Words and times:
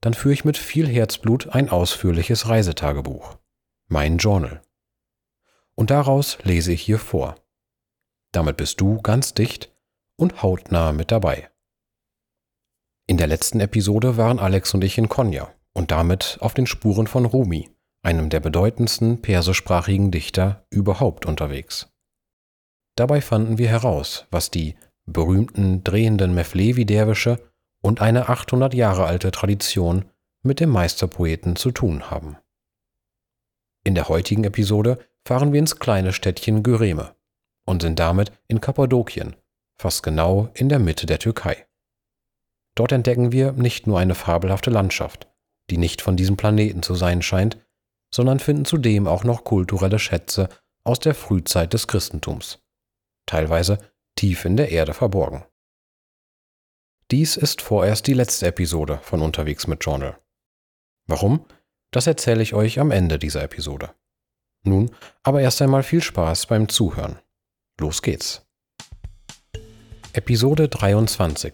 dann 0.00 0.14
führe 0.14 0.34
ich 0.34 0.44
mit 0.44 0.56
viel 0.56 0.88
Herzblut 0.88 1.48
ein 1.48 1.68
ausführliches 1.68 2.48
Reisetagebuch, 2.48 3.36
mein 3.88 4.18
Journal. 4.18 4.62
Und 5.74 5.90
daraus 5.90 6.38
lese 6.42 6.72
ich 6.72 6.82
hier 6.82 6.98
vor. 6.98 7.36
Damit 8.32 8.56
bist 8.56 8.80
du 8.80 9.00
ganz 9.00 9.34
dicht 9.34 9.72
und 10.16 10.42
hautnah 10.42 10.92
mit 10.92 11.10
dabei. 11.10 11.50
In 13.06 13.16
der 13.16 13.26
letzten 13.26 13.60
Episode 13.60 14.16
waren 14.16 14.38
Alex 14.38 14.72
und 14.72 14.84
ich 14.84 14.96
in 14.96 15.08
Konya 15.08 15.52
und 15.72 15.90
damit 15.90 16.38
auf 16.40 16.54
den 16.54 16.66
Spuren 16.66 17.06
von 17.06 17.24
Rumi, 17.24 17.70
einem 18.02 18.30
der 18.30 18.40
bedeutendsten 18.40 19.20
persischsprachigen 19.20 20.10
Dichter 20.10 20.66
überhaupt 20.70 21.26
unterwegs. 21.26 21.92
Dabei 22.96 23.20
fanden 23.20 23.58
wir 23.58 23.68
heraus, 23.68 24.26
was 24.30 24.50
die 24.50 24.76
berühmten 25.06 25.82
drehenden 25.82 26.34
Mevlevi-Derwische 26.34 27.49
und 27.82 28.00
eine 28.00 28.28
800 28.28 28.74
Jahre 28.74 29.04
alte 29.04 29.30
Tradition 29.30 30.04
mit 30.42 30.60
dem 30.60 30.70
Meisterpoeten 30.70 31.56
zu 31.56 31.70
tun 31.70 32.10
haben. 32.10 32.36
In 33.84 33.94
der 33.94 34.08
heutigen 34.08 34.44
Episode 34.44 34.98
fahren 35.26 35.52
wir 35.52 35.60
ins 35.60 35.78
kleine 35.78 36.12
Städtchen 36.12 36.62
Güreme 36.62 37.14
und 37.66 37.82
sind 37.82 37.98
damit 37.98 38.32
in 38.48 38.60
Kappadokien, 38.60 39.36
fast 39.80 40.02
genau 40.02 40.50
in 40.54 40.68
der 40.68 40.78
Mitte 40.78 41.06
der 41.06 41.18
Türkei. 41.18 41.66
Dort 42.74 42.92
entdecken 42.92 43.32
wir 43.32 43.52
nicht 43.52 43.86
nur 43.86 43.98
eine 43.98 44.14
fabelhafte 44.14 44.70
Landschaft, 44.70 45.28
die 45.70 45.78
nicht 45.78 46.02
von 46.02 46.16
diesem 46.16 46.36
Planeten 46.36 46.82
zu 46.82 46.94
sein 46.94 47.22
scheint, 47.22 47.58
sondern 48.12 48.40
finden 48.40 48.64
zudem 48.64 49.06
auch 49.06 49.24
noch 49.24 49.44
kulturelle 49.44 49.98
Schätze 49.98 50.48
aus 50.84 50.98
der 50.98 51.14
Frühzeit 51.14 51.72
des 51.72 51.86
Christentums, 51.86 52.58
teilweise 53.26 53.78
tief 54.16 54.44
in 54.44 54.56
der 54.56 54.70
Erde 54.70 54.94
verborgen. 54.94 55.44
Dies 57.10 57.36
ist 57.36 57.60
vorerst 57.60 58.06
die 58.06 58.12
letzte 58.12 58.46
Episode 58.46 59.00
von 59.02 59.20
Unterwegs 59.20 59.66
mit 59.66 59.84
Journal. 59.84 60.16
Warum? 61.08 61.44
Das 61.90 62.06
erzähle 62.06 62.40
ich 62.40 62.54
euch 62.54 62.78
am 62.78 62.92
Ende 62.92 63.18
dieser 63.18 63.42
Episode. 63.42 63.90
Nun 64.62 64.92
aber 65.24 65.40
erst 65.40 65.60
einmal 65.60 65.82
viel 65.82 66.02
Spaß 66.02 66.46
beim 66.46 66.68
Zuhören. 66.68 67.18
Los 67.80 68.02
geht's. 68.02 68.46
Episode 70.12 70.68
23 70.68 71.52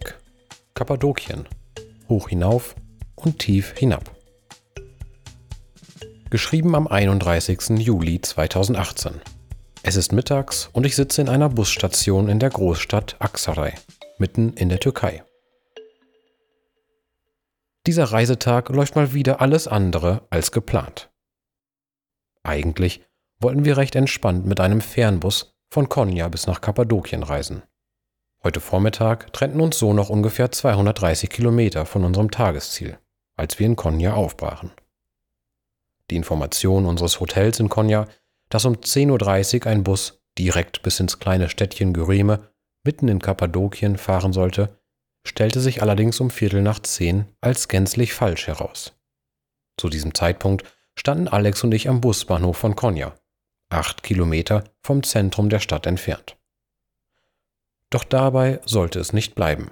Kappadokien. 0.75 1.47
Hoch 2.07 2.29
hinauf 2.29 2.75
und 3.15 3.39
tief 3.39 3.73
hinab. 3.75 4.15
Geschrieben 6.29 6.75
am 6.75 6.87
31. 6.87 7.79
Juli 7.79 8.21
2018. 8.21 9.21
Es 9.81 9.95
ist 9.95 10.11
mittags 10.11 10.69
und 10.71 10.85
ich 10.85 10.95
sitze 10.95 11.21
in 11.21 11.29
einer 11.29 11.49
Busstation 11.49 12.29
in 12.29 12.37
der 12.37 12.51
Großstadt 12.51 13.15
Aksaray, 13.17 13.73
mitten 14.19 14.53
in 14.53 14.69
der 14.69 14.79
Türkei. 14.79 15.23
Dieser 17.87 18.03
Reisetag 18.03 18.67
läuft 18.67 18.97
mal 18.97 19.13
wieder 19.13 19.39
alles 19.39 19.65
andere 19.65 20.27
als 20.29 20.51
geplant. 20.51 21.09
Eigentlich 22.43 23.01
wollten 23.39 23.63
wir 23.63 23.77
recht 23.77 23.95
entspannt 23.95 24.45
mit 24.45 24.59
einem 24.59 24.81
Fernbus 24.81 25.57
von 25.69 25.87
Konya 25.87 26.27
bis 26.27 26.47
nach 26.47 26.59
Kappadokien 26.59 27.23
reisen. 27.23 27.63
Heute 28.43 28.59
Vormittag 28.59 29.31
trennten 29.31 29.61
uns 29.61 29.79
so 29.79 29.93
noch 29.93 30.09
ungefähr 30.09 30.51
230 30.51 31.29
Kilometer 31.29 31.85
von 31.85 32.03
unserem 32.03 32.29
Tagesziel, 32.29 32.99
als 33.37 33.57
wir 33.57 33.65
in 33.65 33.77
Konya 33.77 34.13
aufbrachen. 34.13 34.71
Die 36.11 36.17
Information 36.17 36.85
unseres 36.85 37.21
Hotels 37.21 37.61
in 37.61 37.69
Konya, 37.69 38.07
dass 38.49 38.65
um 38.65 38.75
10.30 38.75 39.61
Uhr 39.61 39.67
ein 39.71 39.83
Bus 39.85 40.21
direkt 40.37 40.83
bis 40.83 40.99
ins 40.99 41.19
kleine 41.19 41.47
Städtchen 41.47 41.93
Güreme 41.93 42.49
mitten 42.83 43.07
in 43.07 43.19
Kappadokien 43.19 43.97
fahren 43.97 44.33
sollte, 44.33 44.77
stellte 45.27 45.59
sich 45.59 45.81
allerdings 45.81 46.19
um 46.19 46.29
Viertel 46.29 46.61
nach 46.61 46.79
zehn 46.79 47.25
als 47.41 47.67
gänzlich 47.67 48.13
falsch 48.13 48.47
heraus. 48.47 48.93
Zu 49.77 49.89
diesem 49.89 50.13
Zeitpunkt 50.13 50.63
standen 50.95 51.27
Alex 51.27 51.63
und 51.63 51.73
ich 51.73 51.89
am 51.89 52.01
Busbahnhof 52.01 52.57
von 52.57 52.75
Konya, 52.75 53.15
acht 53.69 54.03
Kilometer 54.03 54.63
vom 54.81 55.03
Zentrum 55.03 55.49
der 55.49 55.59
Stadt 55.59 55.85
entfernt. 55.85 56.37
Doch 57.89 58.03
dabei 58.03 58.59
sollte 58.65 58.99
es 58.99 59.13
nicht 59.13 59.35
bleiben. 59.35 59.71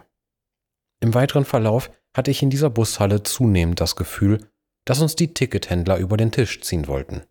Im 1.00 1.14
weiteren 1.14 1.46
Verlauf 1.46 1.90
hatte 2.16 2.32
ich 2.32 2.42
in 2.42 2.50
dieser 2.50 2.70
Bushalle 2.70 3.24
zunehmend 3.24 3.82
das 3.82 3.96
Gefühl, 3.96 4.50
dass 4.86 5.02
uns 5.02 5.16
die 5.16 5.34
Tickethändler 5.34 5.98
über 5.98 6.18
den 6.18 6.32
Tisch 6.32 6.62
ziehen 6.62 6.88
wollten. 6.88 7.24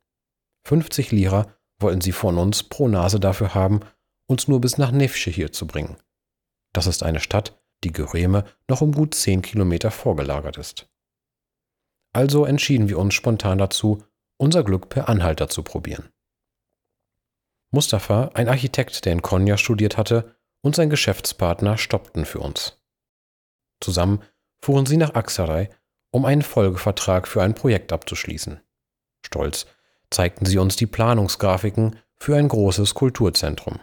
50 0.67 1.13
Lira 1.13 1.55
wollten 1.79 2.01
sie 2.01 2.13
von 2.13 2.39
uns 2.39 2.63
pro 2.63 2.89
Nase 2.89 3.21
dafür 3.21 3.55
haben, 3.55 3.81
uns 4.27 4.49
nur 4.49 4.61
bis 4.61 4.79
nach 4.79 4.91
Nefsche 4.91 5.31
hier 5.31 5.53
zu 5.53 5.67
bringen. 5.67 5.97
Das 6.73 6.87
ist 6.87 7.03
eine 7.03 7.21
Stadt, 7.21 7.64
die 7.83 7.93
Göreme 7.93 8.45
noch 8.69 8.81
um 8.81 8.93
gut 8.93 9.15
zehn 9.15 9.43
Kilometer 9.43 9.91
vorgelagert 9.91 10.57
ist. 10.57 10.89
Also 12.13 12.45
entschieden 12.45 12.89
wir 12.89 12.99
uns 12.99 13.15
spontan 13.15 13.59
dazu, 13.59 14.05
unser 14.37 14.63
Glück 14.63 14.89
per 14.89 15.09
Anhalter 15.09 15.49
zu 15.49 15.63
probieren. 15.63 16.11
Mustafa, 17.73 18.31
ein 18.35 18.49
Architekt, 18.49 19.05
der 19.05 19.13
in 19.13 19.23
Konya 19.23 19.57
studiert 19.57 19.97
hatte, 19.97 20.37
und 20.63 20.77
sein 20.77 20.91
Geschäftspartner 20.91 21.77
stoppten 21.77 22.25
für 22.25 22.39
uns. 22.39 22.81
Zusammen 23.81 24.23
fuhren 24.63 24.87
sie 24.87 24.97
nach 24.97 25.15
Aksaray, 25.15 25.69
um 26.11 26.25
einen 26.25 26.43
Folgevertrag 26.43 27.27
für 27.27 27.43
ein 27.43 27.55
Projekt 27.55 27.93
abzuschließen. 27.93 28.61
Stolz 29.27 29.67
zeigten 30.11 30.47
sie 30.47 30.59
uns 30.59 30.77
die 30.77 30.87
Planungsgrafiken 30.87 31.99
für 32.17 32.37
ein 32.37 32.49
großes 32.49 32.95
Kulturzentrum. 32.95 33.81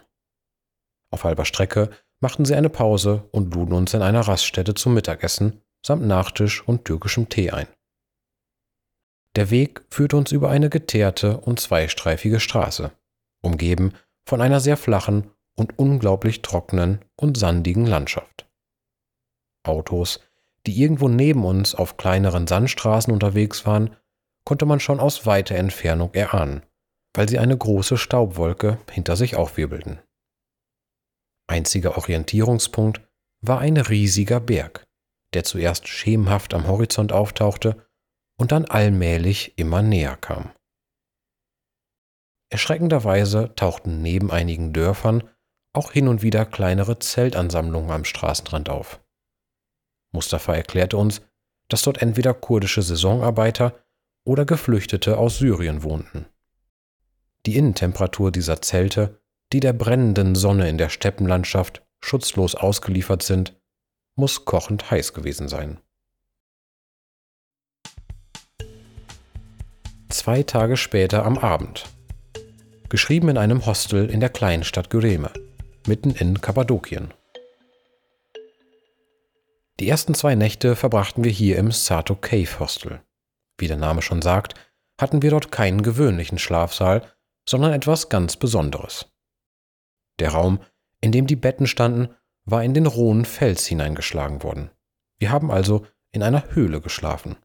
Auf 1.10 1.24
halber 1.24 1.44
Strecke 1.44 1.90
machten 2.22 2.44
sie 2.44 2.54
eine 2.54 2.70
Pause 2.70 3.28
und 3.32 3.54
luden 3.54 3.74
uns 3.74 3.92
in 3.92 4.00
einer 4.00 4.20
Raststätte 4.20 4.74
zum 4.74 4.94
Mittagessen 4.94 5.60
samt 5.84 6.06
Nachtisch 6.06 6.66
und 6.66 6.84
türkischem 6.84 7.28
Tee 7.28 7.50
ein. 7.50 7.66
Der 9.34 9.50
Weg 9.50 9.82
führte 9.90 10.16
uns 10.16 10.30
über 10.30 10.48
eine 10.48 10.70
geteerte 10.70 11.38
und 11.38 11.58
zweistreifige 11.58 12.38
Straße, 12.38 12.92
umgeben 13.42 13.92
von 14.28 14.40
einer 14.40 14.60
sehr 14.60 14.76
flachen 14.76 15.30
und 15.56 15.78
unglaublich 15.78 16.42
trockenen 16.42 17.00
und 17.16 17.36
sandigen 17.36 17.86
Landschaft. 17.86 18.48
Autos, 19.64 20.20
die 20.66 20.80
irgendwo 20.80 21.08
neben 21.08 21.44
uns 21.44 21.74
auf 21.74 21.96
kleineren 21.96 22.46
Sandstraßen 22.46 23.12
unterwegs 23.12 23.66
waren, 23.66 23.96
konnte 24.44 24.66
man 24.66 24.80
schon 24.80 25.00
aus 25.00 25.26
weiter 25.26 25.56
Entfernung 25.56 26.14
erahnen, 26.14 26.62
weil 27.14 27.28
sie 27.28 27.38
eine 27.38 27.56
große 27.56 27.96
Staubwolke 27.96 28.78
hinter 28.90 29.16
sich 29.16 29.34
aufwirbelten. 29.34 30.00
Einziger 31.46 31.96
Orientierungspunkt 31.96 33.00
war 33.40 33.60
ein 33.60 33.76
riesiger 33.76 34.40
Berg, 34.40 34.84
der 35.34 35.44
zuerst 35.44 35.88
schemenhaft 35.88 36.54
am 36.54 36.66
Horizont 36.66 37.12
auftauchte 37.12 37.86
und 38.38 38.52
dann 38.52 38.64
allmählich 38.64 39.58
immer 39.58 39.82
näher 39.82 40.16
kam. 40.16 40.52
Erschreckenderweise 42.50 43.54
tauchten 43.56 44.02
neben 44.02 44.30
einigen 44.30 44.72
Dörfern 44.72 45.28
auch 45.72 45.92
hin 45.92 46.08
und 46.08 46.22
wieder 46.22 46.44
kleinere 46.44 46.98
Zeltansammlungen 46.98 47.90
am 47.90 48.04
Straßenrand 48.04 48.68
auf. 48.68 49.00
Mustafa 50.12 50.54
erklärte 50.54 50.98
uns, 50.98 51.22
dass 51.68 51.82
dort 51.82 52.02
entweder 52.02 52.34
kurdische 52.34 52.82
Saisonarbeiter 52.82 53.82
oder 54.24 54.44
Geflüchtete 54.44 55.16
aus 55.16 55.38
Syrien 55.38 55.82
wohnten. 55.82 56.26
Die 57.46 57.56
Innentemperatur 57.56 58.30
dieser 58.30 58.60
Zelte 58.60 59.21
die 59.52 59.60
der 59.60 59.72
brennenden 59.72 60.34
Sonne 60.34 60.68
in 60.68 60.78
der 60.78 60.88
Steppenlandschaft 60.88 61.82
schutzlos 62.00 62.54
ausgeliefert 62.54 63.22
sind, 63.22 63.54
muss 64.16 64.44
kochend 64.44 64.90
heiß 64.90 65.12
gewesen 65.12 65.48
sein. 65.48 65.78
Zwei 70.08 70.42
Tage 70.42 70.76
später 70.76 71.24
am 71.24 71.38
Abend. 71.38 71.84
Geschrieben 72.88 73.28
in 73.28 73.38
einem 73.38 73.64
Hostel 73.64 74.10
in 74.10 74.20
der 74.20 74.28
kleinen 74.28 74.64
Stadt 74.64 74.90
Güreme, 74.90 75.30
mitten 75.86 76.10
in 76.10 76.40
Kappadokien. 76.40 77.14
Die 79.80 79.88
ersten 79.88 80.14
zwei 80.14 80.34
Nächte 80.34 80.76
verbrachten 80.76 81.24
wir 81.24 81.30
hier 81.30 81.56
im 81.56 81.72
Sato 81.72 82.14
Cave 82.14 82.60
Hostel. 82.60 83.00
Wie 83.58 83.68
der 83.68 83.78
Name 83.78 84.02
schon 84.02 84.22
sagt, 84.22 84.54
hatten 85.00 85.22
wir 85.22 85.30
dort 85.30 85.50
keinen 85.50 85.82
gewöhnlichen 85.82 86.38
Schlafsaal, 86.38 87.10
sondern 87.48 87.72
etwas 87.72 88.08
ganz 88.08 88.36
Besonderes. 88.36 89.11
Der 90.18 90.30
Raum, 90.30 90.60
in 91.00 91.12
dem 91.12 91.26
die 91.26 91.36
Betten 91.36 91.66
standen, 91.66 92.14
war 92.44 92.62
in 92.64 92.74
den 92.74 92.86
rohen 92.86 93.24
Fels 93.24 93.66
hineingeschlagen 93.66 94.42
worden. 94.42 94.70
Wir 95.18 95.30
haben 95.30 95.50
also 95.50 95.86
in 96.10 96.22
einer 96.22 96.54
Höhle 96.54 96.80
geschlafen. 96.80 97.36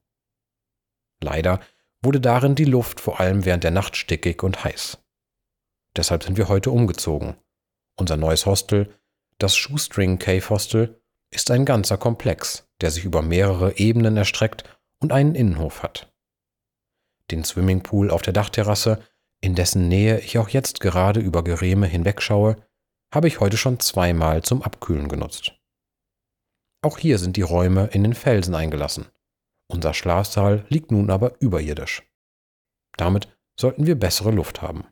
Leider 1.22 1.60
wurde 2.02 2.20
darin 2.20 2.56
die 2.56 2.66
Luft 2.66 3.00
vor 3.00 3.20
allem 3.20 3.46
während 3.46 3.64
der 3.64 3.72
Nacht 3.72 3.96
stickig 3.96 4.44
und 4.44 4.64
heiß. 4.64 4.98
Deshalb 5.96 6.24
sind 6.24 6.38
wir 6.38 6.48
heute 6.48 6.72
umgezogen. 6.72 7.38
Unser 7.96 8.18
neues 8.18 8.46
Hostel, 8.46 8.94
das 9.40 9.56
Shoestring 9.56 10.20
Cave 10.20 10.50
Hostel, 10.50 11.02
ist 11.32 11.52
ein 11.52 11.66
ganzer 11.66 11.98
Komplex, 11.98 12.68
der 12.82 12.92
sich 12.92 13.04
über 13.04 13.22
mehrere 13.22 13.78
Ebenen 13.78 14.18
erstreckt 14.18 14.64
und 15.00 15.12
einen 15.12 15.36
Innenhof 15.36 15.84
hat. 15.84 16.14
Den 17.32 17.44
Swimmingpool 17.44 18.12
auf 18.12 18.22
der 18.22 18.34
Dachterrasse, 18.34 19.04
in 19.42 19.56
dessen 19.56 19.88
Nähe 19.88 20.20
ich 20.20 20.38
auch 20.38 20.50
jetzt 20.50 20.80
gerade 20.80 21.20
über 21.20 21.44
Gereme 21.44 21.88
hinwegschaue, 21.88 22.58
habe 23.14 23.28
ich 23.28 23.40
heute 23.40 23.58
schon 23.58 23.80
zweimal 23.80 24.42
zum 24.42 24.62
Abkühlen 24.62 25.08
genutzt. 25.08 25.54
Auch 26.82 26.98
hier 26.98 27.18
sind 27.18 27.38
die 27.38 27.42
Räume 27.42 27.88
in 27.88 28.04
den 28.04 28.14
Felsen 28.14 28.56
eingelassen. 28.56 29.08
Unser 29.68 29.94
Schlafsaal 29.94 30.66
liegt 30.70 30.92
nun 30.92 31.10
aber 31.10 31.40
überirdisch. 31.40 32.04
Damit 32.98 33.28
sollten 33.60 33.86
wir 33.86 33.96
bessere 33.96 34.32
Luft 34.32 34.62
haben. 34.62 34.86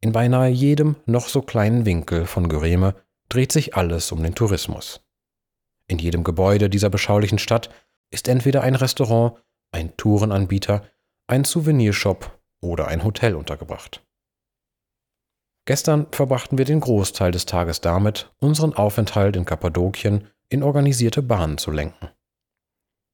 In 0.00 0.12
beinahe 0.12 0.48
jedem 0.48 0.96
noch 1.06 1.28
so 1.28 1.42
kleinen 1.42 1.84
Winkel 1.84 2.26
von 2.26 2.48
Göreme 2.48 2.94
dreht 3.28 3.52
sich 3.52 3.74
alles 3.74 4.12
um 4.12 4.22
den 4.22 4.34
Tourismus. 4.34 5.00
In 5.88 5.98
jedem 5.98 6.22
Gebäude 6.22 6.70
dieser 6.70 6.90
beschaulichen 6.90 7.38
Stadt 7.38 7.70
ist 8.10 8.28
entweder 8.28 8.62
ein 8.62 8.74
Restaurant, 8.74 9.42
ein 9.72 9.96
Tourenanbieter, 9.96 10.86
ein 11.26 11.44
Souvenirshop 11.44 12.37
oder 12.60 12.88
ein 12.88 13.04
Hotel 13.04 13.34
untergebracht. 13.34 14.04
Gestern 15.66 16.06
verbrachten 16.12 16.56
wir 16.56 16.64
den 16.64 16.80
Großteil 16.80 17.30
des 17.30 17.44
Tages 17.44 17.80
damit, 17.80 18.32
unseren 18.38 18.72
Aufenthalt 18.72 19.36
in 19.36 19.44
Kappadokien 19.44 20.28
in 20.48 20.62
organisierte 20.62 21.20
Bahnen 21.22 21.58
zu 21.58 21.70
lenken. 21.70 22.08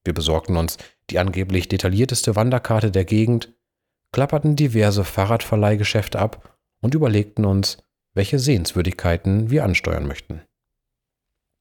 Wir 0.04 0.14
besorgten 0.14 0.56
uns 0.56 0.78
die 1.10 1.18
angeblich 1.18 1.68
detaillierteste 1.68 2.36
Wanderkarte 2.36 2.90
der 2.90 3.04
Gegend, 3.04 3.52
klapperten 4.12 4.54
diverse 4.54 5.04
Fahrradverleihgeschäfte 5.04 6.18
ab 6.18 6.56
und 6.80 6.94
überlegten 6.94 7.44
uns, 7.44 7.78
welche 8.12 8.38
Sehenswürdigkeiten 8.38 9.50
wir 9.50 9.64
ansteuern 9.64 10.06
möchten. 10.06 10.42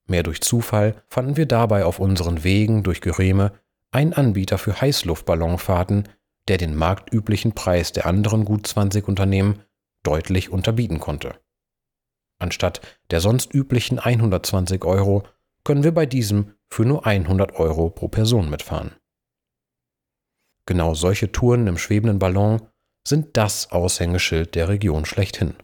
Mehr 0.05 0.23
durch 0.23 0.41
Zufall 0.41 1.01
fanden 1.07 1.37
wir 1.37 1.45
dabei 1.45 1.85
auf 1.85 1.99
unseren 1.99 2.43
Wegen 2.43 2.83
durch 2.83 3.01
Gereme 3.01 3.53
einen 3.91 4.13
Anbieter 4.13 4.57
für 4.57 4.81
Heißluftballonfahrten, 4.81 6.09
der 6.47 6.57
den 6.57 6.75
marktüblichen 6.75 7.53
Preis 7.53 7.91
der 7.91 8.05
anderen 8.05 8.45
gut 8.45 8.67
20 8.67 9.07
Unternehmen 9.07 9.63
deutlich 10.03 10.49
unterbieten 10.49 10.99
konnte. 10.99 11.39
Anstatt 12.39 12.81
der 13.11 13.21
sonst 13.21 13.53
üblichen 13.53 13.99
120 13.99 14.83
Euro 14.83 15.23
können 15.63 15.83
wir 15.83 15.93
bei 15.93 16.05
diesem 16.05 16.55
für 16.69 16.83
nur 16.83 17.05
100 17.05 17.53
Euro 17.55 17.89
pro 17.89 18.09
Person 18.09 18.49
mitfahren. 18.49 18.95
Genau 20.65 20.93
solche 20.93 21.31
Touren 21.31 21.67
im 21.67 21.77
schwebenden 21.77 22.19
Ballon 22.19 22.61
sind 23.07 23.37
das 23.37 23.71
Aushängeschild 23.71 24.55
der 24.55 24.69
Region 24.69 25.05
schlechthin. 25.05 25.55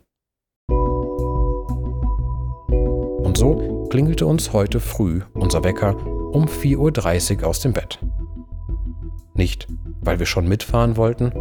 Und 3.24 3.38
so 3.38 3.88
klingelte 3.90 4.26
uns 4.26 4.54
heute 4.54 4.80
früh 4.80 5.22
unser 5.34 5.64
Wecker 5.64 5.96
um 6.06 6.46
4.30 6.46 7.42
Uhr 7.42 7.48
aus 7.48 7.60
dem 7.62 7.74
Bett. 7.74 8.00
Nicht, 9.40 9.68
weil 10.02 10.20
wir 10.20 10.26
schon 10.26 10.50
mitfahren 10.50 10.98
wollten, 10.98 11.32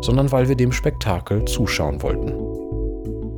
sondern 0.00 0.30
weil 0.30 0.48
wir 0.48 0.54
dem 0.54 0.70
Spektakel 0.70 1.44
zuschauen 1.44 2.00
wollten. 2.00 2.28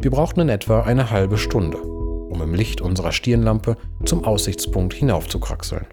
Wir 0.03 0.11
brauchten 0.11 0.41
in 0.41 0.51
etwa 0.51 0.83
eine 0.83 1.11
halbe 1.11 1.39
Stunde, 1.39 1.79
um 1.79 2.43
im 2.43 2.53
Licht 2.53 2.83
unserer 2.83 3.13
Stirnlampe 3.13 3.79
zum 4.05 4.23
Aussichtspunkt 4.23 4.93
hinaufzukraxeln. 4.93 5.87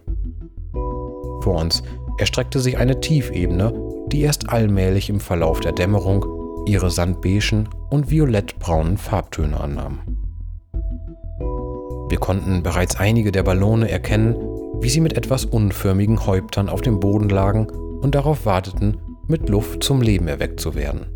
Vor 0.73 1.55
uns 1.55 1.83
erstreckte 2.17 2.59
sich 2.59 2.77
eine 2.77 2.99
Tiefebene, 2.99 3.73
die 4.07 4.23
erst 4.23 4.49
allmählich 4.49 5.09
im 5.09 5.21
Verlauf 5.21 5.61
der 5.61 5.71
Dämmerung 5.71 6.25
ihre 6.65 6.91
sandbeigen 6.91 7.69
und 7.89 8.11
violettbraunen 8.11 8.97
Farbtöne 8.97 9.57
annahm. 9.57 9.99
Wir 12.09 12.17
konnten 12.17 12.61
bereits 12.61 12.97
einige 12.97 13.31
der 13.31 13.43
Ballone 13.43 13.89
erkennen, 13.89 14.35
wie 14.81 14.89
sie 14.89 14.99
mit 14.99 15.15
etwas 15.15 15.45
unförmigen 15.45 16.25
Häuptern 16.25 16.67
auf 16.67 16.81
dem 16.81 16.99
Boden 16.99 17.29
lagen 17.29 17.67
und 18.01 18.15
darauf 18.15 18.45
warteten, 18.45 18.97
mit 19.27 19.49
Luft 19.49 19.83
zum 19.83 20.01
Leben 20.01 20.27
erweckt 20.27 20.59
zu 20.59 20.75
werden. 20.75 21.07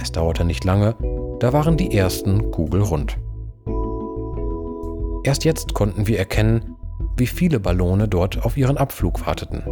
Es 0.00 0.12
dauerte 0.12 0.44
nicht 0.44 0.64
lange, 0.64 0.94
da 1.40 1.52
waren 1.52 1.76
die 1.76 1.96
ersten 1.96 2.50
kugelrund. 2.50 3.18
Erst 5.24 5.44
jetzt 5.44 5.74
konnten 5.74 6.06
wir 6.06 6.18
erkennen, 6.18 6.76
wie 7.16 7.26
viele 7.26 7.60
Ballone 7.60 8.08
dort 8.08 8.44
auf 8.44 8.56
ihren 8.56 8.76
Abflug 8.76 9.26
warteten. 9.26 9.62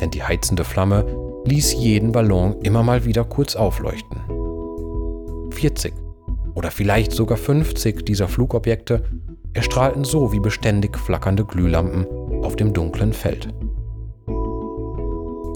Denn 0.00 0.10
die 0.10 0.22
heizende 0.22 0.64
Flamme 0.64 1.04
ließ 1.46 1.74
jeden 1.74 2.12
Ballon 2.12 2.56
immer 2.62 2.82
mal 2.82 3.04
wieder 3.04 3.24
kurz 3.24 3.56
aufleuchten. 3.56 4.20
40 5.50 5.92
oder 6.54 6.70
vielleicht 6.70 7.12
sogar 7.12 7.38
50 7.38 8.04
dieser 8.04 8.28
Flugobjekte 8.28 9.04
erstrahlten 9.54 10.04
so 10.04 10.32
wie 10.32 10.40
beständig 10.40 10.98
flackernde 10.98 11.44
Glühlampen 11.44 12.06
auf 12.42 12.56
dem 12.56 12.72
dunklen 12.72 13.12
Feld. 13.12 13.48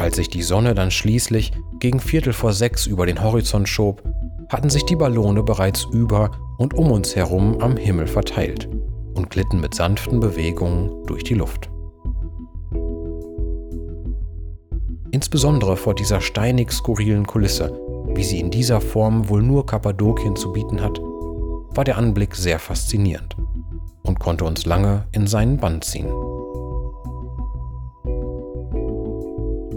Als 0.06 0.14
sich 0.14 0.28
die 0.28 0.44
Sonne 0.44 0.72
dann 0.72 0.92
schließlich 0.92 1.50
gegen 1.80 1.98
Viertel 1.98 2.32
vor 2.32 2.52
sechs 2.52 2.86
über 2.86 3.06
den 3.06 3.24
Horizont 3.24 3.68
schob, 3.68 4.04
hatten 4.48 4.70
sich 4.70 4.84
die 4.84 4.94
Ballone 4.94 5.42
bereits 5.42 5.84
über 5.90 6.30
und 6.58 6.74
um 6.74 6.92
uns 6.92 7.16
herum 7.16 7.60
am 7.60 7.76
Himmel 7.76 8.06
verteilt 8.06 8.68
und 9.14 9.30
glitten 9.30 9.60
mit 9.60 9.74
sanften 9.74 10.20
Bewegungen 10.20 11.04
durch 11.06 11.24
die 11.24 11.34
Luft. 11.34 11.68
Insbesondere 15.10 15.76
vor 15.76 15.96
dieser 15.96 16.20
steinig 16.20 16.70
skurrilen 16.70 17.26
Kulisse, 17.26 17.76
wie 18.14 18.22
sie 18.22 18.38
in 18.38 18.52
dieser 18.52 18.80
Form 18.80 19.28
wohl 19.28 19.42
nur 19.42 19.66
Kappadokien 19.66 20.36
zu 20.36 20.52
bieten 20.52 20.80
hat, 20.82 21.00
war 21.00 21.82
der 21.82 21.98
Anblick 21.98 22.36
sehr 22.36 22.60
faszinierend 22.60 23.34
und 24.04 24.20
konnte 24.20 24.44
uns 24.44 24.66
lange 24.66 25.08
in 25.10 25.26
seinen 25.26 25.56
Bann 25.56 25.82
ziehen. 25.82 26.06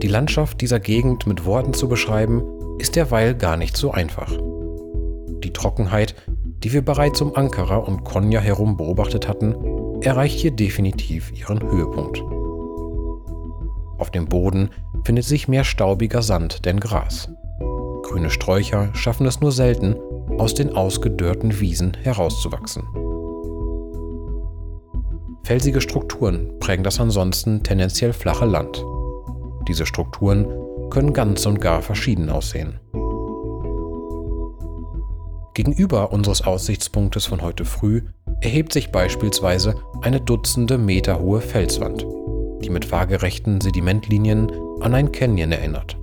Die 0.02 0.08
Landschaft 0.08 0.62
dieser 0.62 0.80
Gegend 0.80 1.28
mit 1.28 1.46
Worten 1.46 1.74
zu 1.74 1.90
beschreiben, 1.90 2.42
ist 2.78 2.96
derweil 2.96 3.36
gar 3.36 3.58
nicht 3.58 3.76
so 3.76 3.92
einfach. 3.92 4.32
Die 5.44 5.52
Trockenheit, 5.52 6.16
die 6.64 6.72
wir 6.72 6.82
bereits 6.82 7.20
um 7.20 7.36
Ankara 7.36 7.78
und 7.78 8.06
Konya 8.06 8.40
herum 8.40 8.78
beobachtet 8.78 9.28
hatten, 9.28 9.56
erreicht 10.02 10.40
hier 10.40 10.52
definitiv 10.52 11.34
ihren 11.38 11.62
Höhepunkt. 11.62 12.22
Auf 13.98 14.10
dem 14.10 14.28
Boden 14.28 14.70
findet 15.04 15.26
sich 15.26 15.50
mehr 15.50 15.66
staubiger 15.66 16.22
Sand 16.22 16.66
denn 16.66 16.80
Gras. 16.80 17.30
Grüne 18.04 18.30
Sträucher 18.30 18.96
schaffen 18.96 19.28
es 19.28 19.42
nur 19.42 19.52
selten, 19.52 19.98
aus 20.38 20.54
den 20.54 20.74
ausgedörrten 20.74 21.60
Wiesen 21.60 21.98
herauszuwachsen. 22.02 22.84
Felsige 25.44 25.82
Strukturen 25.82 26.58
prägen 26.60 26.84
das 26.84 27.02
ansonsten 27.02 27.64
tendenziell 27.64 28.14
flache 28.14 28.46
Land. 28.46 28.86
Diese 29.70 29.86
Strukturen 29.86 30.48
können 30.90 31.14
ganz 31.14 31.46
und 31.46 31.62
gar 31.62 31.84
verschieden 31.84 32.32
aussehen. 32.32 32.80
Gegenüber 35.54 36.12
unseres 36.12 36.42
Aussichtspunktes 36.42 37.28
von 37.28 37.44
heute 37.44 37.66
früh 37.66 38.02
erhebt 38.42 38.74
sich 38.74 38.92
beispielsweise 38.92 39.76
eine 40.02 40.20
dutzende 40.22 40.80
Meter 40.80 41.20
hohe 41.20 41.40
Felswand, 41.42 42.04
die 42.64 42.72
mit 42.72 42.92
waagerechten 42.92 43.62
Sedimentlinien 43.62 44.52
an 44.82 44.96
ein 44.96 45.12
Canyon 45.12 45.52
erinnert. 45.52 46.00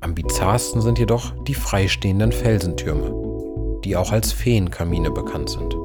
Am 0.00 0.14
bizarrsten 0.14 0.80
sind 0.80 0.98
jedoch 0.98 1.34
die 1.44 1.54
freistehenden 1.54 2.32
Felsentürme, 2.32 3.80
die 3.84 3.96
auch 3.96 4.12
als 4.12 4.32
Feenkamine 4.32 5.10
bekannt 5.10 5.50
sind. 5.50 5.76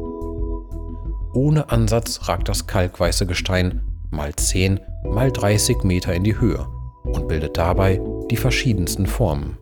Ohne 1.33 1.69
Ansatz 1.69 2.29
ragt 2.29 2.47
das 2.47 2.65
kalkweiße 2.65 3.25
Gestein 3.25 3.81
mal 4.11 4.35
10 4.35 4.79
mal 5.03 5.31
30 5.31 5.83
Meter 5.83 6.13
in 6.13 6.23
die 6.23 6.39
Höhe 6.39 6.65
und 7.03 7.27
bildet 7.27 7.57
dabei 7.57 8.01
die 8.29 8.37
verschiedensten 8.37 9.05
Formen. 9.05 9.57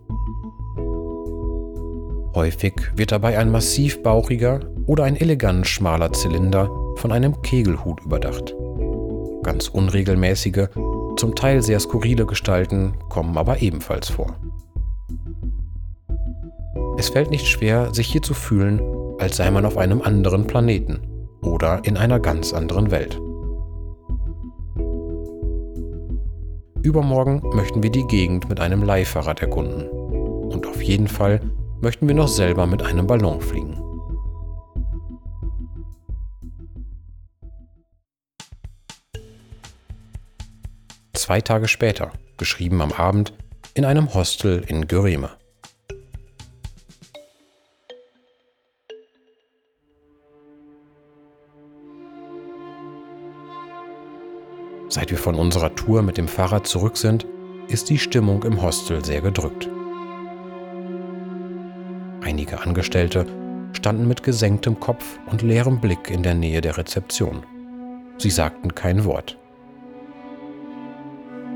Häufig 2.33 2.73
wird 2.95 3.11
dabei 3.11 3.37
ein 3.37 3.49
massiv 3.49 4.03
bauchiger 4.03 4.59
oder 4.87 5.05
ein 5.05 5.15
elegant 5.15 5.65
schmaler 5.67 6.11
Zylinder 6.11 6.69
von 6.97 7.11
einem 7.11 7.41
Kegelhut 7.41 8.01
überdacht. 8.01 8.53
Ganz 9.43 9.69
unregelmäßige, 9.69 10.67
zum 11.15 11.35
Teil 11.35 11.61
sehr 11.61 11.79
skurrile 11.79 12.25
Gestalten 12.25 12.93
kommen 13.09 13.37
aber 13.37 13.61
ebenfalls 13.61 14.09
vor. 14.09 14.35
Es 16.97 17.09
fällt 17.09 17.29
nicht 17.29 17.47
schwer, 17.47 17.93
sich 17.93 18.07
hier 18.07 18.21
zu 18.21 18.33
fühlen, 18.33 18.81
als 19.19 19.37
sei 19.37 19.49
man 19.51 19.65
auf 19.65 19.77
einem 19.77 20.01
anderen 20.01 20.45
Planeten 20.45 20.99
oder 21.41 21.81
in 21.85 21.95
einer 21.95 22.19
ganz 22.19 22.53
anderen 22.53 22.91
Welt. 22.91 23.19
Übermorgen 26.85 27.41
möchten 27.55 27.81
wir 27.81 27.89
die 27.89 28.05
Gegend 28.05 28.47
mit 28.47 28.59
einem 28.59 28.83
Leihfahrrad 28.83 29.41
erkunden. 29.41 29.89
Und 29.89 30.67
auf 30.67 30.83
jeden 30.83 31.07
Fall 31.07 31.41
möchten 31.81 32.07
wir 32.07 32.13
noch 32.13 32.27
selber 32.27 32.67
mit 32.67 32.83
einem 32.83 33.07
Ballon 33.07 33.41
fliegen. 33.41 33.81
zwei 41.13 41.41
Tage 41.41 41.67
später, 41.67 42.11
geschrieben 42.37 42.83
am 42.83 42.91
Abend, 42.91 43.33
in 43.73 43.83
einem 43.83 44.13
Hostel 44.13 44.63
in 44.67 44.87
Göreme. 44.87 45.31
Seit 55.05 55.11
wir 55.11 55.19
von 55.19 55.35
unserer 55.35 55.75
Tour 55.75 56.01
mit 56.01 56.17
dem 56.17 56.27
Fahrrad 56.27 56.65
zurück 56.65 56.97
sind, 56.97 57.27
ist 57.67 57.91
die 57.91 57.99
Stimmung 57.99 58.41
im 58.41 58.63
Hostel 58.63 59.05
sehr 59.05 59.21
gedrückt. 59.21 59.69
Einige 62.23 62.59
Angestellte 62.61 63.27
standen 63.73 64.07
mit 64.07 64.23
gesenktem 64.23 64.79
Kopf 64.79 65.19
und 65.27 65.43
leerem 65.43 65.79
Blick 65.79 66.09
in 66.09 66.23
der 66.23 66.33
Nähe 66.33 66.59
der 66.59 66.79
Rezeption. 66.79 67.43
Sie 68.17 68.31
sagten 68.31 68.73
kein 68.73 69.05
Wort. 69.05 69.37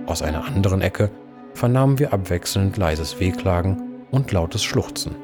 Aus 0.05 0.21
einer 0.21 0.45
anderen 0.45 0.83
Ecke 0.83 1.09
vernahmen 1.55 1.97
wir 1.97 2.13
abwechselnd 2.13 2.77
leises 2.77 3.19
Wehklagen 3.19 4.05
und 4.11 4.31
lautes 4.31 4.63
Schluchzen. 4.63 5.15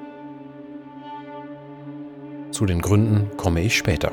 Zu 2.49 2.65
den 2.65 2.81
Gründen 2.81 3.37
komme 3.37 3.61
ich 3.61 3.77
später. 3.77 4.11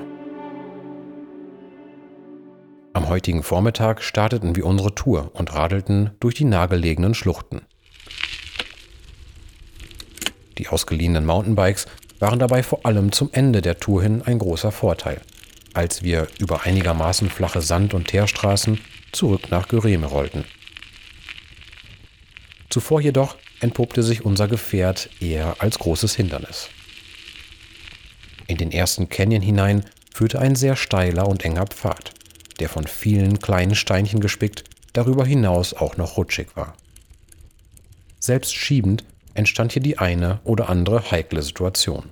Am 3.02 3.09
heutigen 3.09 3.42
Vormittag 3.42 4.00
starteten 4.04 4.54
wir 4.54 4.64
unsere 4.64 4.94
Tour 4.94 5.32
und 5.35 5.52
radelten 5.52 6.12
durch 6.21 6.37
die 6.37 6.44
nahegelegenen 6.44 7.14
Schluchten. 7.14 7.62
Die 10.56 10.68
ausgeliehenen 10.68 11.26
Mountainbikes 11.26 11.87
waren 12.21 12.38
dabei 12.38 12.62
vor 12.62 12.87
allem 12.87 13.11
zum 13.11 13.30
Ende 13.32 13.61
der 13.61 13.80
Tour 13.80 14.04
hin 14.04 14.23
ein 14.25 14.38
großer 14.38 14.71
Vorteil, 14.71 15.21
als 15.75 16.04
wir 16.04 16.28
über 16.38 16.62
einigermaßen 16.62 17.28
flache 17.28 17.61
Sand- 17.61 17.92
und 17.92 18.06
Teerstraßen 18.06 18.78
zurück 19.11 19.50
nach 19.50 19.66
Göreme 19.66 20.06
rollten. 20.06 20.44
Zuvor 22.71 23.00
jedoch 23.00 23.35
entpuppte 23.59 24.04
sich 24.04 24.25
unser 24.25 24.47
Gefährt 24.47 25.11
eher 25.18 25.56
als 25.59 25.80
großes 25.80 26.14
Hindernis. 26.14 26.68
In 28.47 28.59
den 28.59 28.71
ersten 28.71 29.09
Canyon 29.09 29.42
hinein 29.42 29.87
führte 30.14 30.38
ein 30.38 30.54
sehr 30.54 30.76
steiler 30.76 31.26
und 31.26 31.44
enger 31.44 31.66
Pfad, 31.66 32.12
der 32.61 32.68
von 32.68 32.87
vielen 32.87 33.38
kleinen 33.38 33.75
Steinchen 33.75 34.21
gespickt, 34.21 34.64
darüber 34.92 35.25
hinaus 35.25 35.75
auch 35.75 35.97
noch 35.97 36.16
rutschig 36.16 36.49
war. 36.54 36.75
Selbst 38.18 38.54
schiebend 38.54 39.04
entstand 39.35 39.73
hier 39.73 39.82
die 39.82 39.99
eine 39.99 40.40
oder 40.44 40.68
andere 40.68 41.11
heikle 41.11 41.42
Situation. 41.42 42.11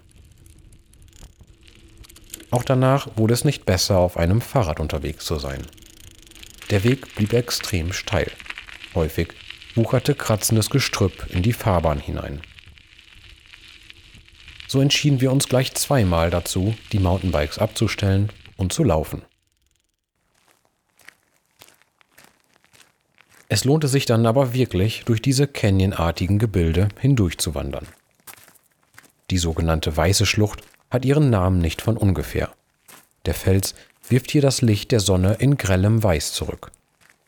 Auch 2.51 2.65
danach 2.65 3.09
wurde 3.17 3.35
es 3.35 3.45
nicht 3.45 3.65
besser, 3.65 3.99
auf 3.99 4.17
einem 4.17 4.41
Fahrrad 4.41 4.81
unterwegs 4.81 5.25
zu 5.25 5.39
sein. 5.39 5.63
Der 6.71 6.83
Weg 6.85 7.15
blieb 7.15 7.33
extrem 7.33 7.93
steil. 7.93 8.31
Häufig 8.95 9.29
wucherte 9.77 10.15
kratzendes 10.15 10.71
Gestrüpp 10.71 11.27
in 11.31 11.43
die 11.43 11.53
Fahrbahn 11.53 12.01
hinein. 12.01 12.41
So 14.67 14.81
entschieden 14.81 15.21
wir 15.21 15.33
uns 15.33 15.49
gleich 15.49 15.75
zweimal 15.75 16.31
dazu, 16.31 16.75
die 16.93 16.99
Mountainbikes 16.99 17.59
abzustellen 17.59 18.31
und 18.57 18.73
zu 18.73 18.85
laufen. 18.85 19.23
Es 23.53 23.65
lohnte 23.65 23.89
sich 23.89 24.07
dann 24.07 24.27
aber 24.27 24.55
wirklich, 24.55 25.03
durch 25.07 25.21
diese 25.21 25.49
canyonartigen 25.49 26.39
Gebilde 26.39 26.87
hindurchzuwandern. 27.01 27.85
Die 29.29 29.39
sogenannte 29.39 29.97
Weiße 29.97 30.25
Schlucht 30.25 30.61
hat 30.89 31.05
ihren 31.05 31.31
Namen 31.31 31.59
nicht 31.59 31.83
von 31.83 31.97
ungefähr. 31.97 32.51
Der 33.27 33.35
Fels 33.35 33.75
wirft 34.09 34.31
hier 34.31 34.41
das 34.41 34.63
Licht 34.63 34.93
der 34.93 35.01
Sonne 35.01 35.35
in 35.41 35.57
grellem 35.57 36.01
Weiß 36.01 36.33
zurück. 36.33 36.71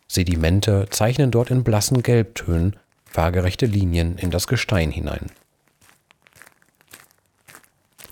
Sedimente 0.07 0.87
zeichnen 0.91 1.33
dort 1.33 1.51
in 1.51 1.65
blassen 1.65 2.05
Gelbtönen 2.05 2.77
waagerechte 3.13 3.67
Linien 3.67 4.17
in 4.17 4.31
das 4.31 4.47
Gestein 4.47 4.93
hinein. 4.93 5.27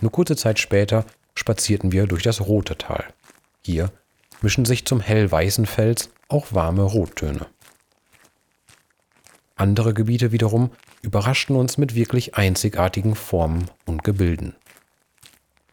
Nur 0.01 0.11
kurze 0.11 0.35
Zeit 0.35 0.59
später 0.59 1.05
spazierten 1.33 1.93
wir 1.93 2.07
durch 2.07 2.23
das 2.23 2.41
Rote 2.41 2.77
Tal. 2.77 3.05
Hier 3.63 3.89
mischen 4.41 4.65
sich 4.65 4.83
zum 4.85 4.99
hellweißen 4.99 5.65
Fels 5.65 6.09
auch 6.27 6.47
warme 6.51 6.83
Rottöne. 6.83 7.47
Andere 9.61 9.93
Gebiete 9.93 10.31
wiederum 10.31 10.71
überraschten 11.03 11.55
uns 11.55 11.77
mit 11.77 11.93
wirklich 11.93 12.33
einzigartigen 12.33 13.13
Formen 13.13 13.69
und 13.85 14.03
Gebilden. 14.03 14.55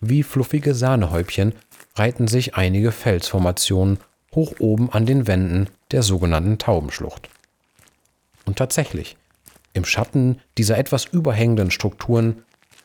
Wie 0.02 0.22
fluffige 0.22 0.74
Sahnehäubchen 0.74 1.54
reihten 1.94 2.28
sich 2.28 2.54
einige 2.54 2.92
Felsformationen 2.92 3.98
hoch 4.34 4.52
oben 4.58 4.92
an 4.92 5.06
den 5.06 5.26
Wänden 5.26 5.70
der 5.90 6.02
sogenannten 6.02 6.58
Taubenschlucht. 6.58 7.30
Und 8.44 8.58
tatsächlich, 8.58 9.16
im 9.72 9.86
Schatten 9.86 10.38
dieser 10.58 10.76
etwas 10.76 11.06
überhängenden 11.06 11.70
Strukturen 11.70 12.42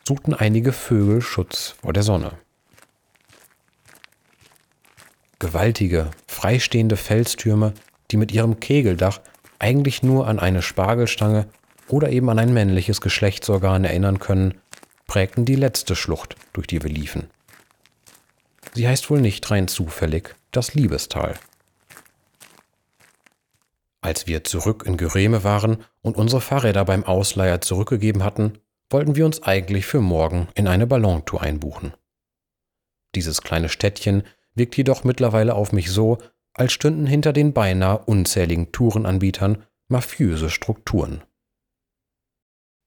suchten 0.08 0.32
einige 0.32 0.72
Vögel 0.72 1.20
Schutz 1.20 1.74
vor 1.82 1.92
der 1.92 2.02
Sonne. 2.02 2.32
Gewaltige, 5.38 6.12
freistehende 6.26 6.96
Felstürme, 6.96 7.74
die 8.10 8.16
mit 8.16 8.32
ihrem 8.32 8.58
Kegeldach 8.58 9.20
eigentlich 9.58 10.02
nur 10.02 10.26
an 10.26 10.38
eine 10.38 10.62
Spargelstange 10.62 11.46
oder 11.88 12.10
eben 12.10 12.30
an 12.30 12.38
ein 12.38 12.54
männliches 12.54 13.00
Geschlechtsorgan 13.00 13.84
erinnern 13.84 14.18
können, 14.18 14.54
prägten 15.06 15.44
die 15.44 15.56
letzte 15.56 15.96
Schlucht, 15.96 16.36
durch 16.52 16.66
die 16.66 16.82
wir 16.82 16.90
liefen. 16.90 17.28
Sie 18.74 18.88
heißt 18.88 19.10
wohl 19.10 19.20
nicht 19.20 19.50
rein 19.50 19.68
zufällig 19.68 20.34
das 20.50 20.74
Liebestal. 20.74 21.34
Als 24.00 24.26
wir 24.26 24.44
zurück 24.44 24.84
in 24.86 24.96
Göreme 24.96 25.44
waren 25.44 25.84
und 26.02 26.16
unsere 26.16 26.40
Fahrräder 26.40 26.84
beim 26.84 27.04
Ausleiher 27.04 27.60
zurückgegeben 27.60 28.22
hatten, 28.22 28.58
wollten 28.90 29.16
wir 29.16 29.24
uns 29.24 29.42
eigentlich 29.42 29.86
für 29.86 30.00
morgen 30.00 30.48
in 30.54 30.68
eine 30.68 30.86
Ballontour 30.86 31.40
einbuchen. 31.42 31.94
Dieses 33.14 33.42
kleine 33.42 33.68
Städtchen 33.68 34.24
wirkt 34.54 34.76
jedoch 34.76 35.04
mittlerweile 35.04 35.54
auf 35.54 35.72
mich 35.72 35.90
so, 35.90 36.18
als 36.54 36.72
stünden 36.72 37.06
hinter 37.06 37.32
den 37.32 37.52
beinahe 37.52 37.98
unzähligen 37.98 38.72
Tourenanbietern 38.72 39.64
mafiöse 39.88 40.50
Strukturen. 40.50 41.22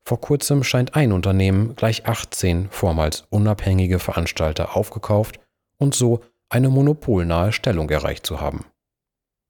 Vor 0.05 0.21
kurzem 0.21 0.63
scheint 0.63 0.95
ein 0.95 1.11
Unternehmen 1.11 1.75
gleich 1.75 2.05
18 2.05 2.69
vormals 2.69 3.25
unabhängige 3.29 3.99
Veranstalter 3.99 4.75
aufgekauft 4.75 5.39
und 5.77 5.93
so 5.93 6.23
eine 6.49 6.69
monopolnahe 6.69 7.51
Stellung 7.51 7.89
erreicht 7.89 8.25
zu 8.25 8.39
haben. 8.39 8.65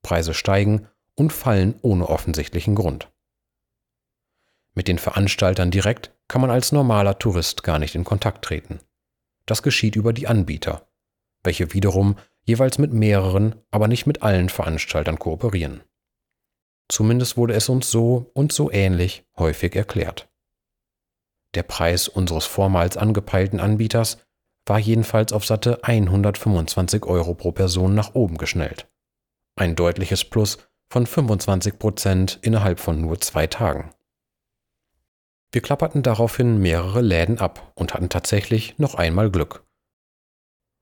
Preise 0.02 0.34
steigen 0.34 0.88
und 1.14 1.32
fallen 1.32 1.76
ohne 1.82 2.10
offensichtlichen 2.10 2.74
Grund. 2.74 3.12
Mit 4.74 4.88
den 4.88 4.98
Veranstaltern 4.98 5.72
direkt 5.72 6.16
kann 6.28 6.42
man 6.42 6.50
als 6.50 6.72
normaler 6.72 7.20
Tourist 7.20 7.64
gar 7.64 7.80
nicht 7.80 7.96
in 7.96 8.04
Kontakt 8.04 8.44
treten. 8.44 8.80
Das 9.46 9.64
geschieht 9.64 9.96
über 9.96 10.14
die 10.14 10.28
Anbieter, 10.28 10.88
welche 11.44 11.74
wiederum 11.74 12.18
jeweils 12.48 12.78
mit 12.78 12.94
mehreren, 12.94 13.56
aber 13.72 13.88
nicht 13.88 14.08
mit 14.08 14.24
allen 14.24 14.50
Veranstaltern 14.50 15.20
kooperieren. 15.20 15.84
Zumindest 16.90 17.36
wurde 17.36 17.54
es 17.54 17.68
uns 17.68 17.92
so 17.92 18.32
und 18.34 18.54
so 18.54 18.72
ähnlich 18.72 19.26
häufig 19.38 19.76
erklärt. 19.76 20.30
Der 21.54 21.64
Preis 21.64 22.08
unseres 22.08 22.46
vormals 22.46 22.98
angepeilten 22.98 23.60
Anbieters 23.60 24.26
war 24.66 24.80
jedenfalls 24.80 25.34
auf 25.34 25.46
satte 25.46 25.84
125 25.84 27.06
Euro 27.06 27.34
pro 27.34 27.52
Person 27.52 27.96
nach 27.96 28.16
oben 28.16 28.38
geschnellt. 28.38 28.90
Ein 29.56 29.76
deutliches 29.76 30.24
Plus 30.26 30.58
von 30.90 31.06
25 31.06 31.80
Prozent 31.80 32.40
innerhalb 32.42 32.80
von 32.80 33.02
nur 33.02 33.20
zwei 33.20 33.48
Tagen. 33.48 33.92
Wir 35.52 35.62
klapperten 35.62 36.04
daraufhin 36.04 36.60
mehrere 36.60 37.02
Läden 37.02 37.40
ab 37.40 37.72
und 37.76 37.94
hatten 37.94 38.10
tatsächlich 38.10 38.78
noch 38.78 38.96
einmal 38.96 39.32
Glück. 39.32 39.66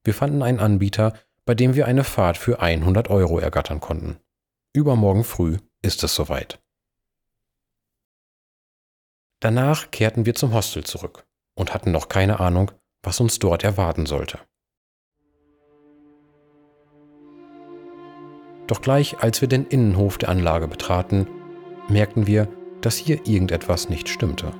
Wir 0.03 0.13
fanden 0.13 0.43
einen 0.43 0.59
Anbieter, 0.59 1.13
bei 1.45 1.55
dem 1.55 1.75
wir 1.75 1.85
eine 1.85 2.03
Fahrt 2.03 2.37
für 2.37 2.59
100 2.59 3.09
Euro 3.09 3.39
ergattern 3.39 3.79
konnten. 3.79 4.17
Übermorgen 4.73 5.23
früh 5.23 5.57
ist 5.81 6.03
es 6.03 6.15
soweit. 6.15 6.59
Danach 9.39 9.91
kehrten 9.91 10.25
wir 10.25 10.33
zum 10.33 10.53
Hostel 10.53 10.83
zurück 10.83 11.25
und 11.55 11.73
hatten 11.73 11.91
noch 11.91 12.09
keine 12.09 12.39
Ahnung, 12.39 12.71
was 13.03 13.19
uns 13.19 13.37
dort 13.39 13.63
erwarten 13.63 14.05
sollte. 14.05 14.39
Doch 18.67 18.81
gleich 18.81 19.19
als 19.19 19.41
wir 19.41 19.47
den 19.47 19.67
Innenhof 19.67 20.17
der 20.17 20.29
Anlage 20.29 20.67
betraten, 20.67 21.27
merkten 21.87 22.25
wir, 22.25 22.47
dass 22.81 22.97
hier 22.97 23.27
irgendetwas 23.27 23.89
nicht 23.89 24.09
stimmte. 24.09 24.51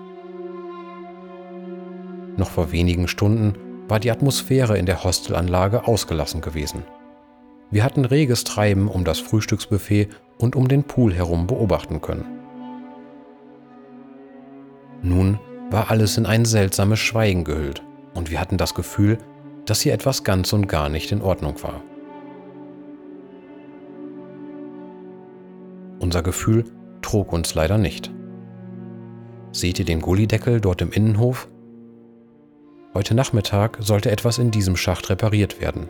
Noch 2.38 2.52
vor 2.52 2.72
wenigen 2.72 3.08
Stunden 3.08 3.56
war 3.88 4.00
die 4.00 4.12
Atmosphäre 4.12 4.78
in 4.78 4.86
der 4.86 5.04
Hostelanlage 5.04 5.88
ausgelassen 5.88 6.42
gewesen. 6.42 6.84
Wir 7.72 7.84
hatten 7.84 8.06
reges 8.06 8.44
Treiben 8.44 8.88
um 8.88 9.06
das 9.06 9.20
Frühstücksbuffet 9.20 10.10
und 10.38 10.56
um 10.56 10.68
den 10.68 10.84
Pool 10.84 11.14
herum 11.14 11.48
beobachten 11.48 12.02
können. 12.02 12.26
Nun 15.02 15.40
war 15.70 15.92
alles 15.92 16.18
in 16.18 16.26
ein 16.26 16.46
seltsames 16.46 17.00
Schweigen 17.00 17.44
gehüllt 17.44 17.84
und 18.14 18.32
wir 18.32 18.40
hatten 18.40 18.58
das 18.58 18.74
Gefühl, 18.74 19.18
dass 19.66 19.82
hier 19.82 19.94
etwas 19.94 20.24
ganz 20.24 20.54
und 20.54 20.68
gar 20.68 20.90
nicht 20.90 21.12
in 21.12 21.22
Ordnung 21.22 21.62
war. 21.64 21.82
unser 26.06 26.22
Gefühl 26.24 26.64
trug 27.02 27.34
uns 27.34 27.56
leider 27.56 27.78
nicht. 27.78 28.14
Seht 29.52 29.80
ihr 29.80 29.86
den 29.86 30.02
Gullideckel 30.02 30.62
dort 30.62 30.82
im 30.82 30.92
Innenhof? 30.92 31.50
Heute 32.96 33.14
Nachmittag 33.14 33.78
sollte 33.82 34.10
etwas 34.10 34.38
in 34.38 34.52
diesem 34.52 34.78
Schacht 34.78 35.10
repariert 35.10 35.60
werden. 35.60 35.90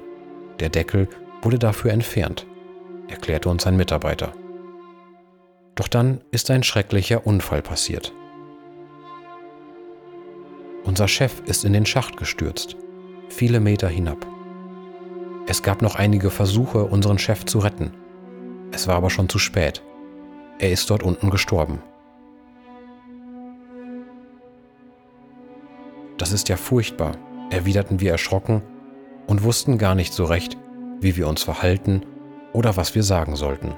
Der 0.59 0.69
Deckel 0.69 1.07
wurde 1.43 1.59
dafür 1.59 1.91
entfernt, 1.91 2.47
erklärte 3.07 3.47
uns 3.47 3.67
ein 3.67 3.77
Mitarbeiter. 3.77 4.33
Doch 5.75 5.87
dann 5.87 6.21
ist 6.31 6.49
ein 6.49 6.63
schrecklicher 6.63 7.27
Unfall 7.27 7.61
passiert. 7.61 8.11
Unser 10.83 11.07
Chef 11.07 11.43
ist 11.45 11.63
in 11.63 11.73
den 11.73 11.85
Schacht 11.85 12.17
gestürzt, 12.17 12.75
viele 13.29 13.59
Meter 13.59 13.87
hinab. 13.87 14.25
Es 15.45 15.61
gab 15.61 15.83
noch 15.83 15.97
einige 15.97 16.31
Versuche, 16.31 16.85
unseren 16.85 17.19
Chef 17.19 17.45
zu 17.45 17.59
retten. 17.59 17.93
Es 18.71 18.87
war 18.87 18.95
aber 18.95 19.11
schon 19.11 19.29
zu 19.29 19.37
spät. 19.37 19.83
Er 20.57 20.71
ist 20.71 20.89
dort 20.89 21.03
unten 21.03 21.29
gestorben. 21.29 21.83
Das 26.25 26.31
ist 26.31 26.49
ja 26.49 26.57
furchtbar, 26.57 27.19
erwiderten 27.51 27.99
wir 27.99 28.09
erschrocken 28.09 28.63
und 29.27 29.43
wussten 29.43 29.77
gar 29.77 29.93
nicht 29.93 30.11
so 30.11 30.25
recht, 30.25 30.57
wie 30.99 31.17
wir 31.17 31.27
uns 31.27 31.43
verhalten 31.43 32.01
oder 32.51 32.75
was 32.77 32.95
wir 32.95 33.03
sagen 33.03 33.35
sollten. 33.35 33.75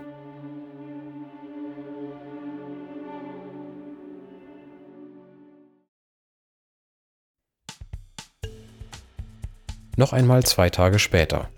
Noch 9.97 10.13
einmal 10.13 10.43
zwei 10.43 10.69
Tage 10.69 10.99
später, 10.99 11.49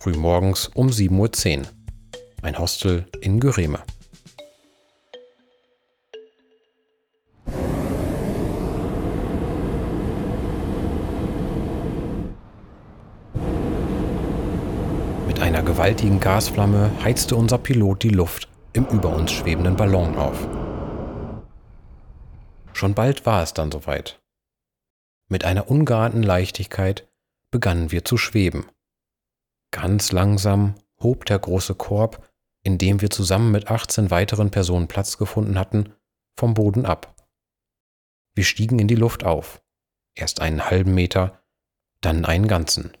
frühmorgens 0.00 0.72
um 0.74 0.88
7.10 0.88 1.60
Uhr, 1.60 1.66
ein 2.42 2.58
Hostel 2.58 3.06
in 3.20 3.38
Göreme. 3.38 3.78
Gewaltigen 15.82 16.20
Gasflamme 16.20 16.92
heizte 17.02 17.34
unser 17.34 17.58
Pilot 17.58 18.04
die 18.04 18.10
Luft 18.10 18.48
im 18.72 18.86
über 18.86 19.08
uns 19.08 19.32
schwebenden 19.32 19.74
Ballon 19.74 20.14
auf. 20.14 20.46
Schon 22.72 22.94
bald 22.94 23.26
war 23.26 23.42
es 23.42 23.52
dann 23.52 23.72
soweit. 23.72 24.22
Mit 25.28 25.42
einer 25.42 25.68
ungeahnten 25.68 26.22
Leichtigkeit 26.22 27.10
begannen 27.50 27.90
wir 27.90 28.04
zu 28.04 28.16
schweben. 28.16 28.66
Ganz 29.72 30.12
langsam 30.12 30.76
hob 31.02 31.24
der 31.24 31.40
große 31.40 31.74
Korb, 31.74 32.30
in 32.62 32.78
dem 32.78 33.00
wir 33.00 33.10
zusammen 33.10 33.50
mit 33.50 33.66
18 33.66 34.12
weiteren 34.12 34.52
Personen 34.52 34.86
Platz 34.86 35.18
gefunden 35.18 35.58
hatten, 35.58 35.92
vom 36.38 36.54
Boden 36.54 36.86
ab. 36.86 37.16
Wir 38.36 38.44
stiegen 38.44 38.78
in 38.78 38.86
die 38.86 38.94
Luft 38.94 39.24
auf, 39.24 39.60
erst 40.14 40.40
einen 40.42 40.70
halben 40.70 40.94
Meter, 40.94 41.42
dann 42.00 42.24
einen 42.24 42.46
ganzen. 42.46 42.92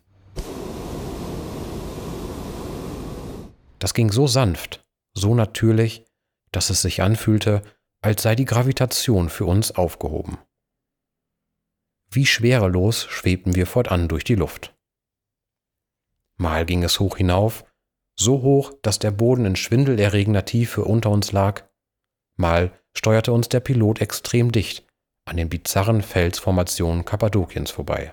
Das 3.82 3.94
ging 3.94 4.12
so 4.12 4.28
sanft, 4.28 4.86
so 5.12 5.34
natürlich, 5.34 6.06
dass 6.52 6.70
es 6.70 6.82
sich 6.82 7.02
anfühlte, 7.02 7.62
als 8.00 8.22
sei 8.22 8.36
die 8.36 8.44
Gravitation 8.44 9.28
für 9.28 9.44
uns 9.44 9.72
aufgehoben. 9.72 10.38
Wie 12.08 12.24
schwerelos 12.24 13.06
schwebten 13.10 13.56
wir 13.56 13.66
fortan 13.66 14.06
durch 14.06 14.22
die 14.22 14.36
Luft. 14.36 14.72
Mal 16.36 16.64
ging 16.64 16.84
es 16.84 17.00
hoch 17.00 17.16
hinauf, 17.16 17.64
so 18.14 18.42
hoch, 18.42 18.72
dass 18.82 19.00
der 19.00 19.10
Boden 19.10 19.46
in 19.46 19.56
schwindelerregender 19.56 20.44
Tiefe 20.44 20.84
unter 20.84 21.10
uns 21.10 21.32
lag, 21.32 21.64
mal 22.36 22.70
steuerte 22.96 23.32
uns 23.32 23.48
der 23.48 23.58
Pilot 23.58 24.00
extrem 24.00 24.52
dicht 24.52 24.86
an 25.24 25.38
den 25.38 25.48
bizarren 25.48 26.02
Felsformationen 26.02 27.04
Kappadokiens 27.04 27.72
vorbei. 27.72 28.12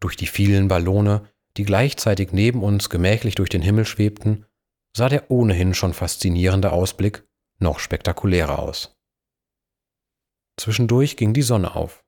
Durch 0.00 0.16
die 0.16 0.26
vielen 0.26 0.68
Ballone, 0.68 1.28
die 1.56 1.64
gleichzeitig 1.64 2.32
neben 2.32 2.62
uns 2.62 2.90
gemächlich 2.90 3.34
durch 3.34 3.48
den 3.48 3.62
Himmel 3.62 3.86
schwebten, 3.86 4.46
sah 4.96 5.08
der 5.08 5.30
ohnehin 5.30 5.74
schon 5.74 5.94
faszinierende 5.94 6.72
Ausblick 6.72 7.26
noch 7.58 7.78
spektakulärer 7.78 8.58
aus. 8.58 8.96
Zwischendurch 10.58 11.16
ging 11.16 11.34
die 11.34 11.42
Sonne 11.42 11.74
auf 11.74 12.04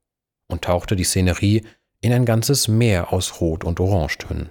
und 0.48 0.62
tauchte 0.62 0.96
die 0.96 1.04
Szenerie 1.04 1.66
in 2.00 2.12
ein 2.12 2.24
ganzes 2.24 2.68
Meer 2.68 3.12
aus 3.12 3.40
Rot- 3.40 3.64
und 3.64 3.80
Orangetönen. 3.80 4.50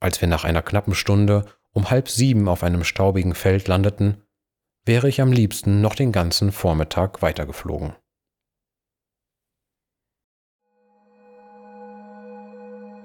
Als 0.00 0.20
wir 0.20 0.28
nach 0.28 0.44
einer 0.44 0.62
knappen 0.62 0.94
Stunde 0.94 1.44
um 1.72 1.90
halb 1.90 2.08
sieben 2.08 2.48
auf 2.48 2.62
einem 2.62 2.84
staubigen 2.84 3.34
Feld 3.34 3.68
landeten, 3.68 4.22
wäre 4.84 5.08
ich 5.08 5.20
am 5.20 5.32
liebsten 5.32 5.80
noch 5.80 5.94
den 5.94 6.12
ganzen 6.12 6.52
Vormittag 6.52 7.22
weitergeflogen. 7.22 7.94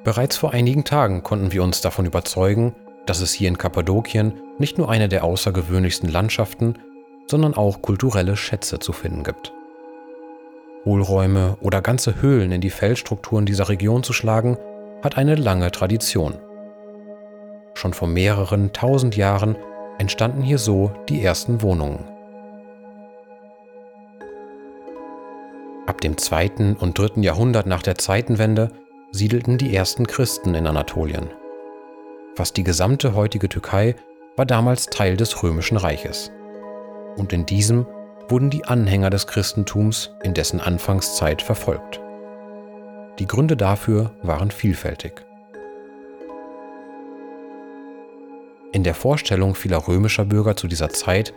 Bereits 0.04 0.36
vor 0.36 0.52
einigen 0.52 0.84
Tagen 0.84 1.22
konnten 1.22 1.52
wir 1.52 1.62
uns 1.64 1.82
davon 1.82 2.06
überzeugen, 2.06 2.74
dass 3.06 3.22
es 3.22 3.34
hier 3.34 3.48
in 3.48 3.58
Kappadokien 3.58 4.34
nicht 4.58 4.78
nur 4.78 4.90
eine 4.90 5.08
der 5.08 5.24
außergewöhnlichsten 5.24 6.10
Landschaften, 6.10 6.76
sondern 7.28 7.54
auch 7.54 7.82
kulturelle 7.82 8.36
Schätze 8.36 8.80
zu 8.80 8.94
finden 8.94 9.24
gibt. 9.24 9.54
Hohlräume 10.86 11.58
oder 11.62 11.82
ganze 11.82 12.22
Höhlen 12.22 12.52
in 12.52 12.62
die 12.62 12.72
Felsstrukturen 12.72 13.46
dieser 13.46 13.70
Region 13.70 14.02
zu 14.02 14.14
schlagen, 14.14 14.58
hat 15.04 15.18
eine 15.18 15.36
lange 15.36 15.70
Tradition. 15.72 16.40
Schon 17.76 17.94
vor 17.94 18.08
mehreren 18.08 18.74
tausend 18.74 19.16
Jahren 19.16 19.56
entstanden 20.00 20.42
hier 20.42 20.58
so 20.58 20.92
die 21.10 21.24
ersten 21.24 21.62
Wohnungen. 21.62 22.04
Ab 25.86 26.02
dem 26.02 26.18
zweiten 26.18 26.76
und 26.76 26.98
dritten 26.98 27.22
Jahrhundert 27.22 27.68
nach 27.68 27.84
der 27.84 27.98
Zeitenwende 27.98 28.72
siedelten 29.12 29.58
die 29.58 29.76
ersten 29.76 30.08
Christen 30.08 30.56
in 30.56 30.66
Anatolien. 30.66 31.30
Fast 32.36 32.56
die 32.58 32.64
gesamte 32.64 33.14
heutige 33.14 33.50
Türkei 33.50 33.96
war 34.38 34.46
damals 34.46 34.88
Teil 34.88 35.18
des 35.18 35.44
römischen 35.44 35.78
Reiches. 35.78 36.32
Und 37.18 37.34
in 37.34 37.46
diesem 37.46 37.86
wurden 38.30 38.50
die 38.50 38.64
Anhänger 38.66 39.10
des 39.10 39.28
Christentums 39.28 40.12
in 40.24 40.34
dessen 40.34 40.62
Anfangszeit 40.62 41.42
verfolgt. 41.42 42.00
Die 43.20 43.28
Gründe 43.28 43.58
dafür 43.58 44.12
waren 44.24 44.50
vielfältig. 44.50 45.26
In 48.72 48.86
der 48.86 48.96
Vorstellung 48.96 49.54
vieler 49.54 49.86
römischer 49.90 50.24
Bürger 50.24 50.56
zu 50.56 50.68
dieser 50.70 50.90
Zeit 50.90 51.34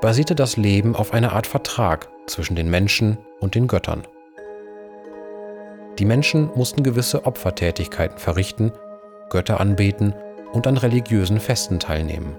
basierte 0.00 0.34
das 0.34 0.56
Leben 0.56 0.96
auf 0.96 1.12
einer 1.12 1.34
Art 1.34 1.46
Vertrag 1.46 2.08
zwischen 2.26 2.56
den 2.56 2.70
Menschen 2.70 3.18
und 3.40 3.54
den 3.54 3.66
Göttern. 3.66 4.06
Die 5.98 6.04
Menschen 6.04 6.50
mussten 6.54 6.84
gewisse 6.84 7.26
Opfertätigkeiten 7.26 8.18
verrichten, 8.18 8.72
Götter 9.30 9.60
anbeten 9.60 10.14
und 10.52 10.66
an 10.66 10.76
religiösen 10.76 11.40
Festen 11.40 11.80
teilnehmen. 11.80 12.36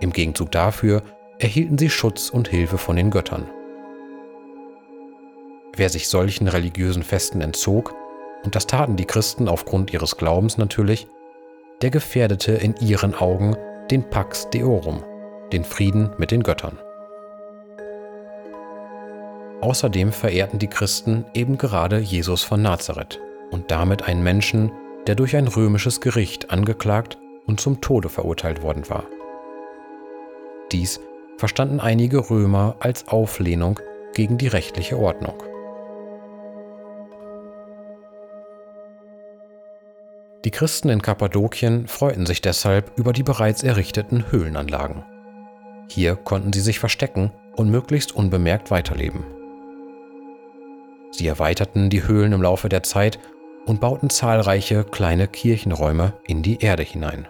Im 0.00 0.12
Gegenzug 0.12 0.50
dafür 0.50 1.02
erhielten 1.38 1.76
sie 1.76 1.90
Schutz 1.90 2.30
und 2.30 2.48
Hilfe 2.48 2.78
von 2.78 2.96
den 2.96 3.10
Göttern. 3.10 3.48
Wer 5.76 5.88
sich 5.90 6.08
solchen 6.08 6.48
religiösen 6.48 7.02
Festen 7.02 7.40
entzog, 7.40 7.94
und 8.44 8.56
das 8.56 8.66
taten 8.66 8.96
die 8.96 9.04
Christen 9.04 9.48
aufgrund 9.48 9.92
ihres 9.92 10.16
Glaubens 10.16 10.58
natürlich, 10.58 11.06
der 11.82 11.90
gefährdete 11.90 12.52
in 12.52 12.74
ihren 12.80 13.14
Augen 13.14 13.56
den 13.90 14.08
Pax 14.08 14.48
Deorum, 14.50 15.04
den 15.52 15.64
Frieden 15.64 16.10
mit 16.18 16.30
den 16.30 16.42
Göttern. 16.42 16.78
Außerdem 19.62 20.10
verehrten 20.10 20.58
die 20.58 20.66
Christen 20.66 21.24
eben 21.34 21.56
gerade 21.56 22.00
Jesus 22.00 22.42
von 22.42 22.62
Nazareth 22.62 23.20
und 23.52 23.70
damit 23.70 24.02
einen 24.02 24.24
Menschen, 24.24 24.72
der 25.06 25.14
durch 25.14 25.36
ein 25.36 25.46
römisches 25.46 26.00
Gericht 26.00 26.50
angeklagt 26.50 27.16
und 27.46 27.60
zum 27.60 27.80
Tode 27.80 28.08
verurteilt 28.08 28.62
worden 28.62 28.90
war. 28.90 29.04
Dies 30.72 31.00
verstanden 31.36 31.78
einige 31.78 32.28
Römer 32.28 32.74
als 32.80 33.06
Auflehnung 33.06 33.78
gegen 34.14 34.36
die 34.36 34.48
rechtliche 34.48 34.98
Ordnung. 34.98 35.40
Die 40.44 40.50
Christen 40.50 40.88
in 40.88 41.02
Kappadokien 41.02 41.86
freuten 41.86 42.26
sich 42.26 42.42
deshalb 42.42 42.98
über 42.98 43.12
die 43.12 43.22
bereits 43.22 43.62
errichteten 43.62 44.32
Höhlenanlagen. 44.32 45.04
Hier 45.88 46.16
konnten 46.16 46.52
sie 46.52 46.60
sich 46.60 46.80
verstecken 46.80 47.30
und 47.54 47.70
möglichst 47.70 48.12
unbemerkt 48.12 48.72
weiterleben. 48.72 49.24
Sie 51.12 51.26
erweiterten 51.26 51.90
die 51.90 52.06
Höhlen 52.06 52.32
im 52.32 52.42
Laufe 52.42 52.68
der 52.68 52.82
Zeit 52.82 53.18
und 53.66 53.80
bauten 53.80 54.10
zahlreiche 54.10 54.82
kleine 54.82 55.28
Kirchenräume 55.28 56.14
in 56.26 56.42
die 56.42 56.60
Erde 56.60 56.82
hinein. 56.82 57.28